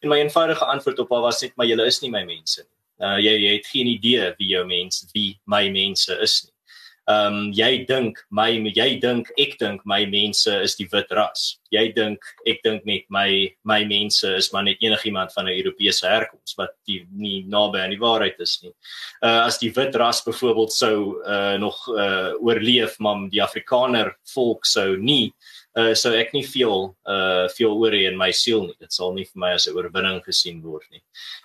En 0.00 0.08
my 0.08 0.20
eenvoudige 0.22 0.64
antwoord 0.64 0.98
op 1.04 1.12
haar 1.12 1.26
was 1.28 1.42
net 1.42 1.56
maar 1.56 1.68
julle 1.68 1.86
is 1.86 2.00
nie 2.02 2.10
my 2.10 2.24
mense 2.24 2.62
nie. 2.62 2.74
Uh 3.04 3.18
jy 3.22 3.34
jy 3.44 3.56
het 3.58 3.66
geen 3.72 3.90
idee 3.96 4.30
wie 4.38 4.52
jou 4.54 4.64
mense 4.66 5.10
wie 5.12 5.34
my 5.44 5.68
mense 5.70 6.16
is 6.24 6.40
nie 6.46 6.57
ehm 7.08 7.34
um, 7.34 7.52
jy 7.56 7.86
dink 7.88 8.18
my 8.30 8.50
jy 8.52 8.98
dink 9.00 9.30
ek 9.40 9.56
dink 9.60 9.84
my 9.88 10.04
mense 10.06 10.52
is 10.64 10.76
die 10.76 10.88
wit 10.92 11.08
ras. 11.16 11.58
Jy 11.72 11.86
dink 11.96 12.20
ek 12.46 12.60
dink 12.64 12.84
net 12.84 13.06
my 13.08 13.48
my 13.64 13.78
mense 13.88 14.28
is 14.36 14.50
maar 14.52 14.66
net 14.66 14.82
enigiemand 14.84 15.32
van 15.32 15.48
'n 15.48 15.56
Europese 15.56 16.04
herkoms 16.06 16.54
wat 16.58 16.74
die 16.86 17.06
nie 17.16 17.44
naby 17.48 17.80
aan 17.80 17.96
die 17.96 18.04
waarheid 18.04 18.40
is 18.40 18.58
nie. 18.62 18.74
Uh 19.22 19.46
as 19.48 19.58
die 19.58 19.72
wit 19.72 19.96
ras 19.96 20.20
byvoorbeeld 20.24 20.72
sou 20.72 21.22
uh 21.24 21.56
nog 21.56 21.80
uh 21.88 22.36
oorleef, 22.40 22.98
maar 22.98 23.28
die 23.30 23.42
Afrikaner 23.42 24.16
volk 24.34 24.66
sou 24.66 24.96
nie 24.96 25.32
uh 25.76 25.92
sou 25.94 26.14
ek 26.16 26.32
nie 26.32 26.44
veel 26.46 26.94
uh 27.06 27.46
veel 27.54 27.74
oor 27.74 27.92
hê 27.92 28.06
in 28.08 28.16
my 28.18 28.30
siel 28.32 28.64
nie. 28.66 28.76
Dit 28.80 28.92
sal 28.92 29.12
nie 29.14 29.24
vir 29.24 29.40
my 29.44 29.52
as 29.54 29.68
'n 29.68 29.76
oorwinning 29.76 30.22
gesien 30.24 30.62
word 30.62 30.86
nie. 30.90 31.02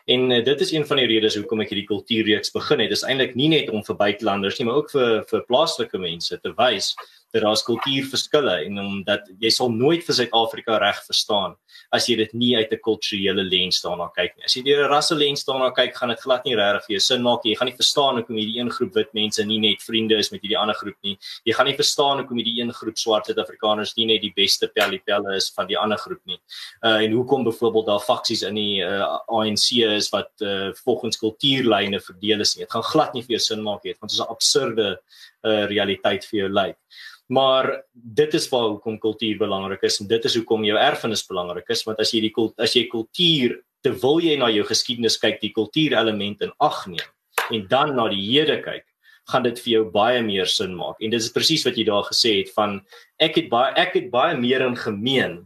En 0.07 0.31
uh, 0.31 0.43
dit 0.43 0.61
is 0.61 0.71
een 0.71 0.85
van 0.85 0.97
die 0.97 1.07
redes 1.07 1.35
hoekom 1.35 1.61
ek 1.61 1.73
hierdie 1.73 1.89
kultuurreeks 1.89 2.53
begin 2.53 2.79
het. 2.79 2.89
Dit 2.89 2.97
is 2.97 3.03
eintlik 3.03 3.35
nie 3.35 3.49
net 3.49 3.69
om 3.69 3.83
vir 3.83 3.95
buitelanders 3.95 4.59
nie, 4.59 4.65
maar 4.65 4.81
ook 4.81 4.91
vir 4.91 5.23
vir 5.29 5.45
plaaslike 5.47 5.97
mense 5.97 6.39
te 6.39 6.53
wys 6.57 6.95
dat 7.33 7.41
daar's 7.41 7.65
kultuurverskille 7.65 8.65
en 8.65 8.79
omdat 8.79 9.27
jy 9.41 9.49
sal 9.49 9.71
nooit 9.73 10.03
vir 10.05 10.15
Suid-Afrika 10.15 10.77
reg 10.77 10.99
verstaan 11.05 11.55
as 11.93 12.07
jy 12.09 12.15
dit 12.17 12.31
nie 12.33 12.53
uit 12.57 12.71
'n 12.71 12.81
kulturele 12.81 13.43
lens 13.43 13.81
daarna 13.83 14.09
kyk 14.15 14.37
nie. 14.37 14.45
As 14.45 14.55
jy 14.55 14.63
deur 14.63 14.85
'n 14.85 14.89
rasse 14.89 15.15
lens 15.15 15.43
daarna 15.45 15.69
kyk, 15.71 15.93
gaan 15.95 16.09
dit 16.09 16.19
glad 16.19 16.45
nie 16.45 16.55
regtig 16.55 16.85
vir 16.87 16.93
jou 16.95 16.99
sin 16.99 17.21
maak 17.21 17.43
nie. 17.43 17.53
Jy 17.53 17.57
gaan 17.59 17.69
nie 17.69 17.77
verstaan 17.77 18.15
hoekom 18.17 18.35
hierdie 18.35 18.59
een 18.59 18.71
groep 18.71 18.93
wit 18.93 19.13
mense 19.13 19.45
nie 19.45 19.59
net 19.59 19.81
vriende 19.81 20.17
is 20.17 20.31
met 20.31 20.41
hierdie 20.41 20.57
ander 20.57 20.75
groep 20.75 20.97
nie. 21.03 21.17
Jy 21.45 21.53
gaan 21.53 21.67
nie 21.67 21.75
verstaan 21.75 22.17
hoekom 22.17 22.37
hierdie 22.37 22.61
een 22.61 22.73
groep 22.73 22.97
swart 22.97 23.25
Suid-Afrikaners 23.25 23.95
nie 23.95 24.05
net 24.05 24.21
die 24.21 24.33
beste 24.35 24.67
pelipelle 24.67 25.35
is 25.35 25.51
van 25.55 25.67
die 25.67 25.77
ander 25.77 25.97
groep 25.97 26.21
nie. 26.25 26.39
Uh 26.81 27.03
en 27.03 27.11
hoekom 27.11 27.43
byvoorbeeld 27.43 27.85
daar 27.85 27.99
faksies 27.99 28.43
in 28.43 28.55
die 28.55 28.81
uh, 28.81 29.19
ANC 29.27 29.71
is 29.85 30.09
wat 30.09 30.31
uh, 30.41 30.71
volgens 30.85 31.17
kultuurlyne 31.17 31.99
verdeel 31.99 32.41
is 32.41 32.55
nie. 32.55 32.63
Dit 32.63 32.71
gaan 32.71 32.83
glad 32.83 33.13
nie 33.13 33.21
vir 33.21 33.37
jou 33.37 33.39
sin 33.39 33.61
maak 33.61 33.83
nie, 33.83 33.93
dit 33.93 34.11
is 34.11 34.19
'n 34.19 34.29
absurde 34.29 34.99
uh, 35.43 35.65
realiteit 35.65 36.25
vir 36.25 36.39
jou 36.39 36.49
lyk. 36.49 36.73
Like 36.73 37.12
maar 37.33 37.69
dit 37.93 38.33
is 38.39 38.47
waar 38.51 38.69
hoekom 38.75 38.99
kultuur 39.01 39.37
belangrik 39.41 39.85
is 39.89 39.99
en 40.01 40.07
dit 40.07 40.25
is 40.29 40.35
hoekom 40.39 40.65
jou 40.67 40.77
erfenis 40.79 41.25
belangrik 41.29 41.69
is 41.75 41.83
want 41.87 42.01
as 42.03 42.13
jy 42.13 42.21
die 42.27 42.33
as 42.61 42.75
jy 42.77 42.85
kultuur 42.91 43.59
terwyl 43.85 44.21
jy 44.23 44.37
na 44.39 44.49
jou 44.53 44.65
geskiedenis 44.67 45.19
kyk 45.21 45.41
die 45.41 45.53
kultuurelement 45.55 46.43
in 46.45 46.53
ag 46.59 46.83
neem 46.87 47.09
en 47.51 47.67
dan 47.71 47.95
na 47.97 48.07
die 48.11 48.23
hede 48.23 48.59
kyk 48.63 48.85
gaan 49.31 49.45
dit 49.47 49.59
vir 49.63 49.71
jou 49.77 49.83
baie 49.93 50.21
meer 50.25 50.49
sin 50.51 50.75
maak. 50.75 50.99
En 50.99 51.13
dit 51.13 51.21
is 51.21 51.31
presies 51.31 51.63
wat 51.67 51.77
jy 51.79 51.85
daar 51.87 52.05
gesê 52.09 52.39
het 52.41 52.51
van 52.55 52.79
ek 53.23 53.39
het 53.39 53.49
baie 53.51 53.71
ek 53.79 53.95
het 53.99 54.11
baie 54.11 54.35
meer 54.39 54.65
in 54.65 54.75
gemeen 54.75 55.37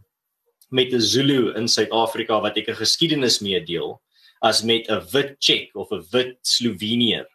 met 0.70 0.92
'n 0.92 1.00
Zulu 1.00 1.54
in 1.56 1.68
Suid-Afrika 1.68 2.40
wat 2.40 2.56
ek 2.56 2.68
'n 2.68 2.82
geskiedenis 2.82 3.40
mee 3.40 3.60
deel 3.60 4.00
as 4.42 4.62
met 4.62 4.88
'n 4.88 5.00
wit 5.12 5.38
Tsjek 5.40 5.70
of 5.74 5.90
'n 5.92 6.04
wit 6.12 6.38
Slovenier 6.42 7.26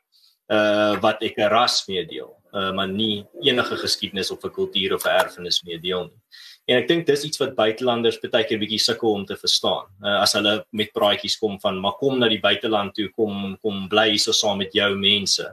uh 0.50 1.00
wat 1.02 1.24
ek 1.24 1.38
'n 1.38 1.50
ras 1.50 1.88
mee 1.88 2.06
deel 2.06 2.36
uh, 2.54 2.72
maar 2.72 2.88
nie 2.90 3.26
enige 3.42 3.78
geskiedenis 3.82 4.32
of 4.32 4.44
'n 4.44 4.54
kultuur 4.54 4.94
of 4.94 5.06
'n 5.06 5.20
erfenis 5.20 5.64
mee 5.64 5.80
deel 5.80 6.04
nie. 6.06 6.22
En 6.66 6.78
ek 6.80 6.88
dink 6.88 7.06
dis 7.06 7.26
iets 7.28 7.40
wat 7.42 7.56
buitelanders 7.56 8.20
baie 8.24 8.46
keer 8.48 8.60
bietjie 8.60 8.80
sukkel 8.80 9.12
om 9.12 9.26
te 9.26 9.36
verstaan. 9.36 9.90
Uh, 10.02 10.22
as 10.22 10.34
hulle 10.34 10.66
met 10.72 10.94
praatjies 10.94 11.38
kom 11.38 11.60
van 11.60 11.80
maar 11.80 11.98
kom 12.00 12.20
na 12.20 12.30
die 12.32 12.40
buiteland 12.40 12.96
toe, 12.96 13.10
kom 13.12 13.58
kom 13.62 13.90
bly 13.90 14.10
hier 14.14 14.20
so 14.20 14.32
saam 14.32 14.58
met 14.58 14.74
jou 14.74 14.96
mense. 14.96 15.44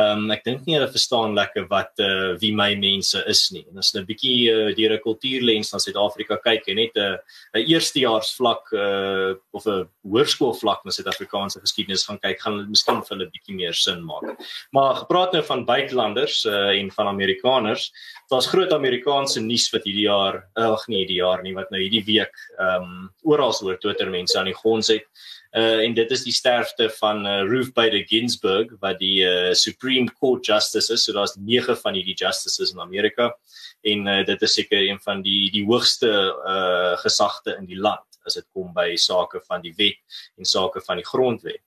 Ehm 0.00 0.22
um, 0.24 0.30
ek 0.32 0.46
dink 0.46 0.62
nie 0.64 0.78
hulle 0.78 0.88
verstaan 0.88 1.34
lekker 1.36 1.66
wat 1.68 2.00
uh 2.00 2.32
wie 2.40 2.54
my 2.56 2.70
mense 2.80 3.20
is 3.28 3.42
nie. 3.52 3.66
En 3.68 3.82
as 3.82 3.90
hulle 3.92 4.06
'n 4.06 4.08
bietjie 4.08 4.36
uh, 4.48 4.70
deur 4.72 4.94
'n 4.96 5.02
kultuurlens 5.04 5.72
na 5.72 5.80
Suid-Afrika 5.84 6.38
kyk 6.40 6.70
en 6.72 6.76
net 6.80 6.96
'n 6.96 7.18
uh, 7.18 7.60
'n 7.60 7.66
eerstejaars 7.68 8.32
vlak 8.38 8.72
uh 8.72 9.34
of 9.52 9.66
'n 9.66 9.84
hoërskool 10.08 10.56
vlak 10.56 10.80
na 10.84 10.90
Suid-Afrikaanse 10.96 11.60
geskiedenis 11.60 12.06
gaan 12.08 12.18
kyk, 12.24 12.40
gaan 12.40 12.56
dit 12.62 12.70
miskien 12.72 13.02
vir 13.04 13.16
hulle 13.16 13.28
bietjie 13.34 13.54
meer 13.54 13.76
sin 13.76 14.00
maak. 14.00 14.32
Maar 14.72 15.04
gepraat 15.04 15.32
nou 15.36 15.44
van 15.44 15.66
buitelanders 15.68 16.46
uh 16.46 16.72
en 16.72 16.88
van 16.90 17.12
Amerikaners, 17.12 17.92
daar's 18.30 18.48
groot 18.48 18.72
Amerikaanse 18.72 19.44
nuus 19.44 19.68
wat 19.74 19.84
hierdie 19.84 20.08
jaar, 20.08 20.48
ag 20.56 20.88
nee, 20.88 21.04
hierdie 21.04 21.20
jaar 21.20 21.42
nie, 21.42 21.52
wat 21.52 21.70
nou 21.70 21.80
hierdie 21.80 22.04
week 22.08 22.32
ehm 22.58 22.82
um, 22.82 23.10
oral 23.28 23.52
oor 23.62 23.76
Twitter 23.76 24.08
mense 24.08 24.38
aan 24.38 24.48
die 24.48 24.56
gons 24.56 24.88
het 24.88 25.04
uh 25.52 25.82
en 25.84 25.94
dit 25.94 26.10
is 26.10 26.22
die 26.24 26.32
sterfte 26.32 26.88
van 26.96 27.26
uh, 27.26 27.42
Ruth 27.44 27.74
Bader 27.76 28.04
Ginsburg 28.08 28.72
wat 28.80 28.98
die 29.02 29.20
uh, 29.26 29.52
Supreme 29.52 30.08
Court 30.18 30.46
Justice 30.46 30.92
is. 30.92 31.04
So 31.04 31.12
daar's 31.12 31.36
9 31.36 31.76
van 31.76 31.94
hierdie 31.98 32.16
justices 32.16 32.72
in 32.72 32.80
Amerika 32.80 33.34
en 33.82 34.06
uh, 34.06 34.22
dit 34.24 34.42
is 34.42 34.54
seker 34.54 34.80
een 34.80 35.00
van 35.04 35.22
die 35.22 35.50
die 35.52 35.64
hoogste 35.66 36.08
uh 36.46 36.96
gesagte 37.04 37.56
in 37.58 37.68
die 37.68 37.76
land 37.76 38.06
as 38.24 38.38
dit 38.38 38.46
kom 38.54 38.72
by 38.72 38.94
sake 38.96 39.42
van 39.48 39.60
die 39.60 39.74
wet 39.76 39.98
en 40.38 40.48
sake 40.48 40.80
van 40.86 41.00
die 41.00 41.06
grondwet. 41.06 41.60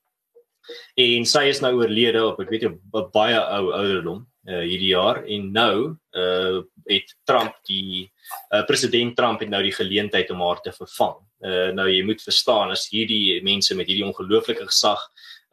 En 0.98 1.26
sy 1.30 1.44
is 1.52 1.62
nou 1.62 1.76
oorlede 1.78 2.24
op 2.26 2.40
ek 2.42 2.50
weet 2.50 2.66
'n 2.66 2.80
baie 3.14 3.38
ou 3.38 3.74
ouderdom 3.74 4.26
uh 4.46 4.62
hierdie 4.62 4.94
jaar 4.94 5.24
en 5.26 5.52
nou 5.52 5.78
uh 6.16 6.64
het 6.86 7.16
Trump 7.26 7.56
die 7.66 8.06
uh, 8.54 8.62
president 8.70 9.16
Trump 9.18 9.42
het 9.42 9.50
nou 9.50 9.64
die 9.66 9.74
geleentheid 9.74 10.30
om 10.30 10.44
haar 10.46 10.62
te 10.62 10.74
vervang 10.76 11.16
uh, 11.42 11.72
nou 11.74 11.88
jy 11.90 12.04
moet 12.06 12.22
verstaan 12.22 12.74
as 12.76 12.86
hierdie 12.92 13.42
mense 13.42 13.74
met 13.74 13.90
hierdie 13.90 14.06
ongelooflike 14.06 14.68
gesag 14.70 15.02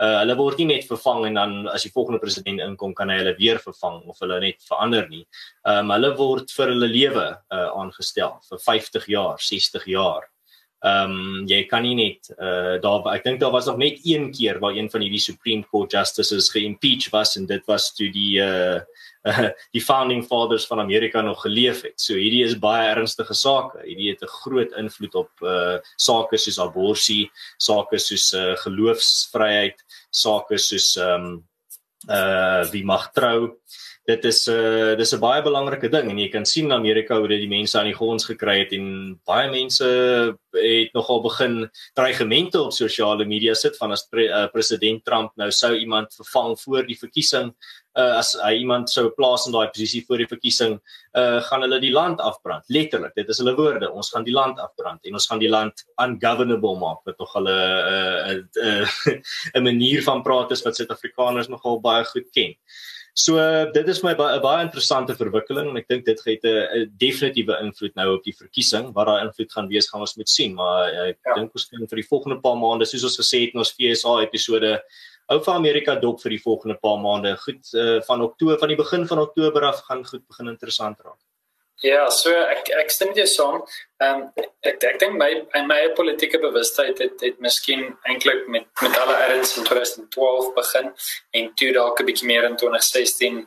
uh, 0.03 0.19
hulle 0.21 0.37
word 0.39 0.61
nie 0.61 0.69
net 0.73 0.89
vervang 0.89 1.27
en 1.29 1.39
dan 1.39 1.55
as 1.73 1.87
die 1.87 1.93
volgende 1.95 2.21
president 2.23 2.63
inkom 2.65 2.95
kan 2.99 3.13
hy 3.13 3.21
hulle 3.21 3.35
weer 3.39 3.61
vervang 3.63 4.01
of 4.11 4.21
hulle 4.25 4.41
net 4.43 4.63
verander 4.69 5.09
nie. 5.11 5.25
Um 5.69 5.93
hulle 5.95 6.13
word 6.19 6.53
vir 6.57 6.75
hulle 6.75 6.91
lewe 6.91 7.27
uh, 7.31 7.69
aangestel 7.79 8.39
vir 8.49 8.63
50 8.67 9.09
jaar, 9.13 9.43
60 9.43 9.89
jaar. 9.93 10.29
Ehm 10.83 11.13
um, 11.15 11.45
jy 11.47 11.61
kan 11.71 11.85
nie 11.87 11.95
net 11.95 12.33
uh 12.43 12.75
daar 12.83 13.05
ek 13.15 13.23
dink 13.23 13.39
daar 13.39 13.53
was 13.55 13.69
nog 13.71 13.77
net 13.79 14.01
een 14.03 14.33
keer 14.35 14.59
waar 14.59 14.75
een 14.75 14.89
van 14.91 15.05
hierdie 15.05 15.23
Supreme 15.23 15.63
Court 15.71 15.93
justices 15.95 16.51
geimpeach 16.51 17.07
was 17.15 17.37
en 17.39 17.47
dit 17.47 17.63
was 17.71 17.93
toe 17.95 18.09
die 18.11 18.41
uh 18.43 18.81
die 19.77 19.83
founding 19.83 20.25
fathers 20.27 20.67
van 20.67 20.81
Amerika 20.83 21.21
nog 21.23 21.45
geleef 21.45 21.85
het. 21.87 22.01
So 22.01 22.19
hierdie 22.19 22.43
is 22.43 22.59
baie 22.59 22.89
ernstige 22.91 23.35
sake. 23.35 23.79
Hierdie 23.87 24.11
het 24.11 24.27
'n 24.27 24.35
groot 24.43 24.75
invloed 24.75 25.15
op 25.15 25.31
uh 25.47 25.79
sake 25.97 26.37
soos 26.37 26.59
abortus, 26.59 27.31
sake 27.59 27.99
soos 27.99 28.33
uh 28.33 28.57
geloofsvryheid, 28.67 29.79
sake 30.11 30.59
soos 30.59 30.97
ehm 30.97 31.27
um, 31.31 31.49
uh 32.11 32.67
wie 32.75 32.85
mag 32.85 33.13
trou 33.15 33.55
dit 34.05 34.25
is 34.25 34.49
'n 34.49 34.53
uh, 34.53 34.95
dis 34.99 35.13
'n 35.15 35.21
baie 35.21 35.43
belangrike 35.43 35.89
ding 35.89 36.11
en 36.11 36.19
jy 36.19 36.29
kan 36.29 36.45
sien 36.45 36.65
in 36.65 36.73
Amerika 36.73 37.19
hoe 37.19 37.29
dit 37.29 37.41
die 37.41 37.49
mense 37.49 37.79
aan 37.79 37.87
die 37.87 37.95
gons 37.95 38.25
gekry 38.25 38.59
het 38.59 38.73
en 38.73 39.21
baie 39.25 39.51
mense 39.51 39.87
het 40.53 40.93
nogal 40.93 41.23
begin 41.23 41.71
dreigemente 41.95 42.61
op 42.61 42.73
sosiale 42.73 43.25
media 43.25 43.55
sit 43.55 43.77
van 43.77 43.93
as 43.93 44.07
pre, 44.11 44.27
uh, 44.27 44.49
president 44.53 45.05
Trump 45.05 45.31
nou 45.37 45.51
sou 45.51 45.77
iemand 45.77 46.15
vervang 46.15 46.59
voor 46.61 46.83
die 46.87 46.99
verkiesing 46.99 47.55
uh, 47.97 48.19
as 48.19 48.35
hy 48.43 48.59
iemand 48.59 48.91
sou 48.91 49.11
plaas 49.11 49.47
in 49.47 49.53
daai 49.53 49.69
posisie 49.69 50.05
voor 50.07 50.19
die 50.19 50.27
verkiesing 50.27 50.81
uh, 51.15 51.41
gaan 51.41 51.63
hulle 51.63 51.81
die 51.81 51.93
land 51.93 52.21
afbrand 52.21 52.65
letterlik 52.69 53.15
dit 53.15 53.29
is 53.29 53.39
hulle 53.39 53.55
woorde 53.55 53.91
ons 53.91 54.11
gaan 54.11 54.25
die 54.25 54.35
land 54.35 54.59
afbrand 54.59 55.07
en 55.07 55.15
ons 55.15 55.29
gaan 55.31 55.43
die 55.43 55.53
land 55.53 55.85
ungovernable 56.03 56.75
maak 56.81 57.07
wat 57.07 57.17
tog 57.19 57.33
hulle 57.39 57.55
'n 57.63 57.95
uh, 57.95 58.35
'n 58.35 58.49
uh, 58.67 59.21
uh, 59.55 59.63
manier 59.63 60.03
van 60.03 60.23
praat 60.23 60.51
is 60.51 60.63
wat 60.63 60.77
Suid-Afrikaners 60.77 61.49
nogal 61.49 61.81
baie 61.81 62.05
goed 62.05 62.29
ken. 62.35 62.57
So 63.15 63.37
dit 63.75 63.89
is 63.89 64.03
my 64.03 64.13
'n 64.13 64.17
baie, 64.17 64.41
baie 64.41 64.65
interessante 64.65 65.15
verwikkeling 65.15 65.69
en 65.69 65.77
ek 65.77 65.89
dink 65.89 66.05
dit 66.07 66.21
het 66.25 66.45
'n 66.45 66.93
definitiewe 66.97 67.61
invloed 67.61 67.95
nou 67.95 68.17
op 68.17 68.25
die 68.25 68.33
verkiesing. 68.33 68.93
Wat 68.95 69.07
daai 69.07 69.25
invloed 69.27 69.53
gaan 69.53 69.69
wees, 69.69 69.89
gaan 69.91 70.01
ons 70.01 70.17
moet 70.17 70.29
sien, 70.29 70.55
maar 70.55 70.89
eh, 70.89 71.09
ek 71.11 71.19
ja. 71.27 71.35
dink 71.35 71.55
ons 71.55 71.69
kan 71.69 71.87
vir 71.87 71.97
die 71.97 72.09
volgende 72.09 72.41
paar 72.41 72.57
maande, 72.57 72.87
soos 72.87 73.05
ons 73.05 73.21
gesê 73.21 73.45
het 73.45 73.53
in 73.53 73.61
ons 73.61 73.75
FSA 73.77 74.23
episode, 74.23 74.81
hou 75.29 75.41
vir 75.45 75.55
Amerika 75.55 75.95
dop 76.01 76.23
vir 76.23 76.31
die 76.31 76.43
volgende 76.43 76.79
paar 76.81 76.99
maande. 76.99 77.37
Goed 77.37 77.63
uh, 77.75 78.01
van 78.09 78.23
Oktober, 78.23 78.59
van 78.59 78.69
die 78.69 78.81
begin 78.81 79.07
van 79.07 79.19
Oktober 79.19 79.63
af 79.63 79.85
gaan 79.89 80.05
goed 80.05 80.27
begin 80.27 80.49
interessant 80.49 80.99
raak. 81.05 81.22
Ja, 81.83 82.05
so 82.15 82.31
ek 82.31 82.69
ek 82.79 82.93
stem 82.95 83.11
jou 83.17 83.25
saam. 83.27 83.57
Ehm 84.03 84.21
um, 84.23 84.45
ek 84.63 84.85
ek 84.87 85.01
dink 85.01 85.17
my 85.19 85.31
my 85.67 85.81
politieke 85.99 86.39
bewustheid 86.43 87.01
het 87.03 87.25
het 87.27 87.41
miskien 87.43 87.83
eintlik 88.07 88.45
met 88.55 88.69
met 88.85 88.99
alle 89.03 89.17
erns 89.25 89.57
in 89.59 89.67
2012 89.67 90.53
begin 90.59 90.93
en 91.41 91.49
toe 91.59 91.73
dalk 91.75 92.01
'n 92.01 92.07
bietjie 92.11 92.29
meer 92.31 92.47
in 92.51 92.57
2016 92.57 93.41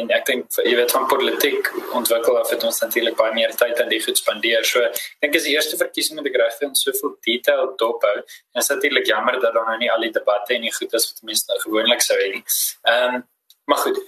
en 0.00 0.08
ek 0.18 0.24
dink 0.30 0.56
jy 0.64 0.72
weet 0.78 0.94
van 0.96 1.04
politiek 1.06 1.68
ontwikkel 2.00 2.38
af 2.40 2.54
het 2.54 2.64
ons 2.64 2.80
natuurlik 2.80 3.16
baie 3.16 3.34
meer 3.36 3.52
tyd 3.64 3.80
aan 3.80 3.92
die 3.92 4.00
goed 4.06 4.16
spandeer. 4.16 4.64
So 4.64 4.80
ek 4.80 4.96
dink 5.20 5.34
is 5.34 5.44
die 5.50 5.54
eerste 5.56 5.76
verkiesing 5.76 6.16
met 6.16 6.24
die 6.24 6.42
regte 6.44 6.64
en 6.64 6.74
soveel 6.74 7.16
detail 7.28 7.76
dophou. 7.76 8.16
En 8.16 8.24
dit 8.56 8.62
is 8.62 8.72
natuurlik 8.72 9.06
jammer 9.06 9.40
dat 9.40 9.52
dan 9.52 9.68
nou 9.68 9.78
nie 9.78 9.92
al 9.92 10.00
die 10.00 10.16
debatte 10.16 10.54
en 10.54 10.64
die 10.64 10.74
goed 10.80 10.92
is 10.94 11.12
wat 11.12 11.22
mense 11.22 11.44
nou 11.48 11.60
gewoonlik 11.60 12.00
sou 12.00 12.16
hê 12.16 12.32
nie. 12.38 12.44
Ehm 12.88 13.14
um, 13.14 13.28
maar 13.64 13.78
goed, 13.78 14.00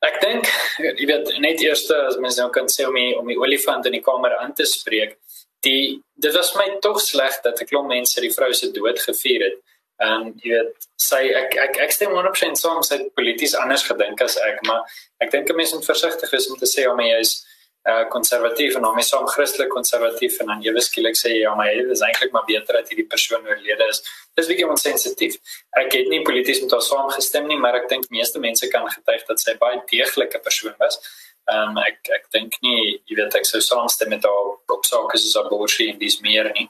Ek 0.00 0.20
dink 0.22 0.46
jy 0.80 1.06
weet 1.08 1.34
net 1.44 1.60
eers 1.60 1.84
as 1.92 2.16
mens 2.22 2.38
nou 2.40 2.48
kan 2.54 2.68
sê 2.72 2.86
om 2.88 2.96
die, 2.96 3.12
om 3.18 3.26
die 3.28 3.38
olifant 3.40 3.86
in 3.86 3.98
die 3.98 4.04
kamer 4.04 4.38
aan 4.38 4.54
te 4.56 4.64
spreek, 4.64 5.18
die 5.66 6.00
dit 6.16 6.36
was 6.36 6.54
my 6.56 6.68
tog 6.84 7.00
sleg 7.04 7.36
dat 7.44 7.60
'n 7.60 7.68
klomp 7.68 7.88
mense 7.88 8.20
die 8.20 8.32
vrou 8.32 8.52
se 8.52 8.70
dood 8.72 8.98
gevier 8.98 9.44
het. 9.48 9.58
Ehm 10.00 10.20
um, 10.20 10.32
jy 10.40 10.56
weet 10.56 10.88
sy 10.96 11.22
ek 11.42 11.56
ek 11.56 11.78
ek 11.84 11.92
stem 11.92 12.16
100% 12.16 12.56
saam 12.56 12.80
het 12.80 13.14
polities 13.14 13.54
anders 13.54 13.84
gedink 13.84 14.22
as 14.22 14.36
ek, 14.36 14.62
maar 14.66 14.88
ek 15.20 15.30
dink 15.30 15.50
'n 15.50 15.56
mens 15.56 15.72
moet 15.72 15.84
versigtig 15.84 16.30
wees 16.30 16.48
om 16.50 16.56
te 16.56 16.68
sê 16.74 16.88
om 16.88 17.00
jy 17.00 17.20
is 17.20 17.44
uh 17.88 18.04
konservatief 18.12 18.74
en 18.76 18.84
hom 18.84 18.98
is 19.00 19.10
hom 19.16 19.26
Christelik 19.26 19.70
konservatief 19.72 20.34
en 20.40 20.50
dan 20.52 20.64
ewe 20.66 20.82
skielik 20.84 21.16
sê 21.16 21.30
ja 21.38 21.54
maar 21.56 21.70
dit 21.72 21.92
is 21.94 22.02
eintlik 22.04 22.32
maar 22.32 22.44
beter 22.44 22.76
dat 22.76 22.88
hierdie 22.92 23.06
persoon 23.08 23.46
oorlede 23.48 23.86
is. 23.88 24.02
Dis 24.36 24.50
bietjie 24.50 24.68
onsensitief. 24.68 25.38
Ek 25.80 25.96
het 25.96 26.10
nie 26.12 26.20
polities 26.26 26.60
met 26.60 26.74
haar 26.76 26.84
saamgestem 26.84 27.48
nie, 27.48 27.56
maar 27.56 27.78
ek 27.80 27.88
dink 27.88 28.04
meeste 28.12 28.42
mense 28.42 28.68
kan 28.68 28.84
getuig 28.84 29.24
dat 29.28 29.40
sy 29.40 29.56
baie 29.62 29.80
deeglike 29.92 30.42
persoon 30.44 30.76
was. 30.82 31.00
Ehm 31.48 31.72
um, 31.72 31.80
ek 31.86 32.10
ek 32.18 32.28
dink 32.36 32.60
nie 32.66 33.00
jy 33.08 33.16
weet 33.16 33.38
ek 33.40 33.48
sou 33.48 33.62
saamstem 33.64 34.12
met 34.12 34.28
haar 34.28 34.52
op 34.76 34.84
sake 34.84 35.22
soos 35.22 35.40
abortus 35.40 35.80
en 35.86 35.98
dis 36.04 36.20
meer 36.20 36.52
nie. 36.58 36.68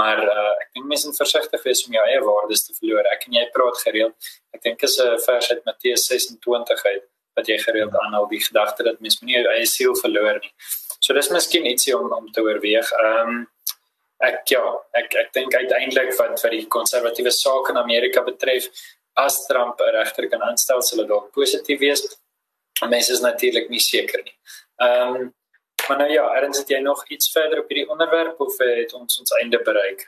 Maar 0.00 0.24
uh 0.24 0.50
ek 0.64 0.74
dink 0.74 0.90
mense 0.90 1.06
moet 1.06 1.22
versigtig 1.22 1.62
wees 1.68 1.84
om 1.86 1.94
jou 1.94 2.04
eie 2.08 2.26
waardes 2.26 2.66
te 2.66 2.74
verloor. 2.80 3.06
Ek 3.14 3.30
en 3.30 3.38
jy 3.38 3.46
praat 3.54 3.80
gereeld. 3.86 4.34
Ek 4.50 4.66
dink 4.66 4.82
is 4.82 4.98
'n 4.98 5.16
vers 5.28 5.50
uit 5.54 5.64
Matteus 5.64 6.10
26 6.10 6.84
uit 6.90 7.06
wat 7.40 7.48
jy 7.50 7.56
gereeld 7.62 7.96
aanhou 8.04 8.26
die 8.30 8.42
gedagte 8.44 8.86
dat 8.86 9.00
mens 9.00 9.18
moenie 9.20 9.40
jou 9.40 9.54
eie 9.54 9.66
siel 9.66 9.96
verloor 9.98 10.38
nie. 10.42 10.52
So 11.00 11.16
dis 11.16 11.32
miskien 11.32 11.66
ietsie 11.66 11.96
om 11.96 12.12
om 12.12 12.28
te 12.32 12.44
oorweeg. 12.44 12.92
Ehm 13.00 13.34
um, 13.34 13.42
ek 14.20 14.52
ja, 14.52 14.62
ek 15.00 15.14
ek 15.16 15.30
dink 15.32 15.54
uiteindelik 15.56 16.12
wat 16.18 16.40
vir 16.44 16.56
die 16.58 16.64
konservatiewe 16.68 17.32
sake 17.32 17.72
in 17.72 17.80
Amerika 17.80 18.22
betref, 18.26 18.68
as 19.16 19.46
Trump 19.46 19.80
'n 19.80 19.94
regter 19.96 20.28
kan 20.28 20.42
aanstel, 20.42 20.82
sal 20.82 20.98
dit 21.02 21.08
dalk 21.08 21.32
positief 21.32 21.80
wees. 21.80 22.02
Mense 22.88 23.12
is 23.12 23.20
natuurlik 23.20 23.68
nie 23.70 23.80
seker 23.80 24.22
nie. 24.24 24.36
Ehm 24.82 25.16
um, 25.16 25.34
maar 25.88 25.98
nou 25.98 26.10
ja, 26.12 26.24
erns 26.36 26.58
het 26.58 26.68
jy 26.68 26.78
nog 26.78 27.00
iets 27.08 27.30
verder 27.32 27.60
op 27.60 27.68
hierdie 27.68 27.88
onderwerp 27.90 28.40
of 28.40 28.58
het 28.58 28.92
ons 28.94 29.18
ons 29.20 29.32
einde 29.40 29.58
bereik? 29.64 30.04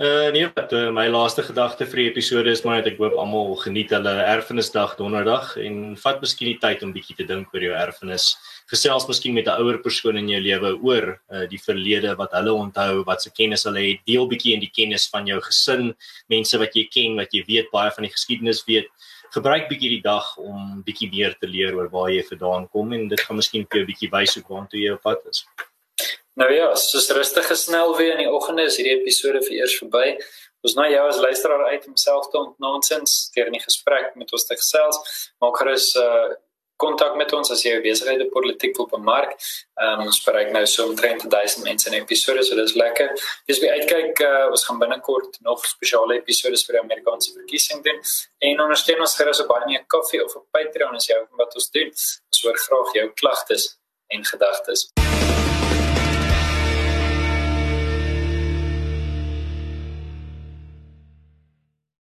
Uh 0.00 0.30
nee, 0.32 0.46
wat 0.56 0.70
uh, 0.72 0.86
my 0.96 1.02
laaste 1.12 1.42
gedagte 1.44 1.84
vir 1.84 1.98
die 2.00 2.04
episode 2.08 2.48
is 2.48 2.62
maar 2.64 2.78
net 2.78 2.86
ek 2.88 3.02
hoop 3.02 3.18
almal 3.20 3.50
geniet 3.60 3.90
hulle 3.92 4.14
erfenisdag 4.24 4.94
donderdag 4.96 5.50
en 5.60 5.74
vat 6.00 6.22
miskien 6.24 6.48
die 6.48 6.60
tyd 6.62 6.80
om 6.86 6.94
bietjie 6.94 7.18
te 7.18 7.26
dink 7.28 7.52
oor 7.52 7.66
jou 7.66 7.74
erfenis. 7.76 8.30
Gesels 8.72 9.04
miskien 9.10 9.36
met 9.36 9.50
'n 9.52 9.60
ouer 9.60 9.76
persoon 9.84 10.16
in 10.16 10.30
jou 10.32 10.40
lewe 10.40 10.70
oor 10.88 11.06
uh 11.28 11.44
die 11.52 11.60
verlede 11.60 12.16
wat 12.16 12.32
hulle 12.32 12.54
onthou, 12.64 13.04
wat 13.04 13.20
se 13.20 13.28
kennis 13.28 13.66
hulle 13.68 13.82
het. 13.90 14.00
Deel 14.08 14.24
bietjie 14.24 14.54
in 14.56 14.64
die 14.64 14.72
kennis 14.72 15.04
van 15.12 15.28
jou 15.28 15.40
gesin, 15.50 15.92
mense 16.32 16.56
wat 16.56 16.72
jy 16.72 16.88
ken, 16.88 17.20
wat 17.20 17.36
jy 17.36 17.44
weet 17.44 17.68
baie 17.70 17.90
van 17.92 18.08
die 18.08 18.14
geskiedenis 18.16 18.64
weet. 18.64 18.88
Gebruik 19.36 19.68
bietjie 19.68 20.00
die 20.00 20.02
dag 20.02 20.32
om 20.38 20.80
bietjie 20.80 21.10
meer 21.12 21.36
te 21.36 21.46
leer 21.46 21.76
oor 21.76 21.92
waar 21.92 22.08
jy 22.08 22.24
vandaan 22.24 22.70
kom 22.72 22.96
en 22.96 23.08
dit 23.08 23.20
gaan 23.20 23.36
miskien 23.36 23.68
vir 23.68 23.82
jou 23.82 23.86
bietjie 23.92 24.10
wys 24.16 24.34
hoe 24.34 24.42
kom 24.48 24.64
toe 24.66 24.80
jy 24.80 24.96
op 24.96 25.04
pad 25.04 25.20
is. 25.28 25.44
Nou 26.38 26.50
ja, 26.52 26.68
soos 26.78 27.10
rustig 27.10 27.46
gesnel 27.50 27.96
weer 27.96 28.14
in 28.14 28.22
die 28.24 28.30
oggende 28.30 28.68
is 28.68 28.78
hierdie 28.78 29.00
episode 29.00 29.42
vir 29.46 29.62
eers 29.62 29.78
verby. 29.80 30.04
Ons 30.62 30.76
nou 30.76 30.86
jou 30.92 31.08
as 31.08 31.18
luisteraar 31.18 31.64
uit 31.72 31.88
om 31.88 31.96
self 31.96 32.28
te 32.30 32.38
ontnonsens 32.38 33.16
deur 33.34 33.50
die 33.50 33.62
gesprek 33.62 34.14
met 34.20 34.32
ons 34.32 34.46
te 34.46 34.56
gesels. 34.60 35.00
Maak 35.42 35.58
gerus 35.62 35.90
uh 35.98 36.30
kontak 36.80 37.16
met 37.20 37.32
ons 37.36 37.50
as 37.52 37.62
jy 37.64 37.74
besighede 37.84 38.26
politiek 38.32 38.76
wil 38.78 38.88
bemark. 38.88 39.34
Um, 39.84 40.06
ons 40.08 40.20
bereik 40.24 40.52
nou 40.54 40.62
so 40.70 40.88
omtrent 40.88 41.26
1000 41.28 41.66
mense 41.66 41.88
in 41.90 41.98
episode, 41.98 42.44
so 42.46 42.56
dis 42.56 42.72
lekker. 42.78 43.12
Dis 43.50 43.60
weer 43.60 43.76
uitkyk, 43.80 44.22
uh, 44.24 44.46
ons 44.48 44.64
gaan 44.68 44.80
binnekort 44.80 45.36
nog 45.46 45.66
spesiale 45.68 46.20
episode 46.22 46.60
vir 46.64 46.78
die 46.78 46.82
Amerikaanse 46.86 47.36
verkiesing 47.36 47.84
doen. 47.86 48.00
En 48.48 48.64
ondersteun 48.66 49.04
ons 49.04 49.18
gerus 49.20 49.44
op 49.44 49.52
baie 49.52 49.68
meer 49.68 49.84
koffie 49.92 50.24
of 50.24 50.36
op 50.40 50.48
Patreon 50.56 50.96
as 50.96 51.10
jy 51.10 51.20
ook 51.20 51.44
wat 51.44 51.60
ons 51.60 51.70
doen. 51.76 51.92
Ons 51.92 52.44
hoor 52.46 52.60
graag 52.66 52.98
jou 53.02 53.08
klagtes 53.22 53.72
en 54.16 54.24
gedagtes. 54.32 54.88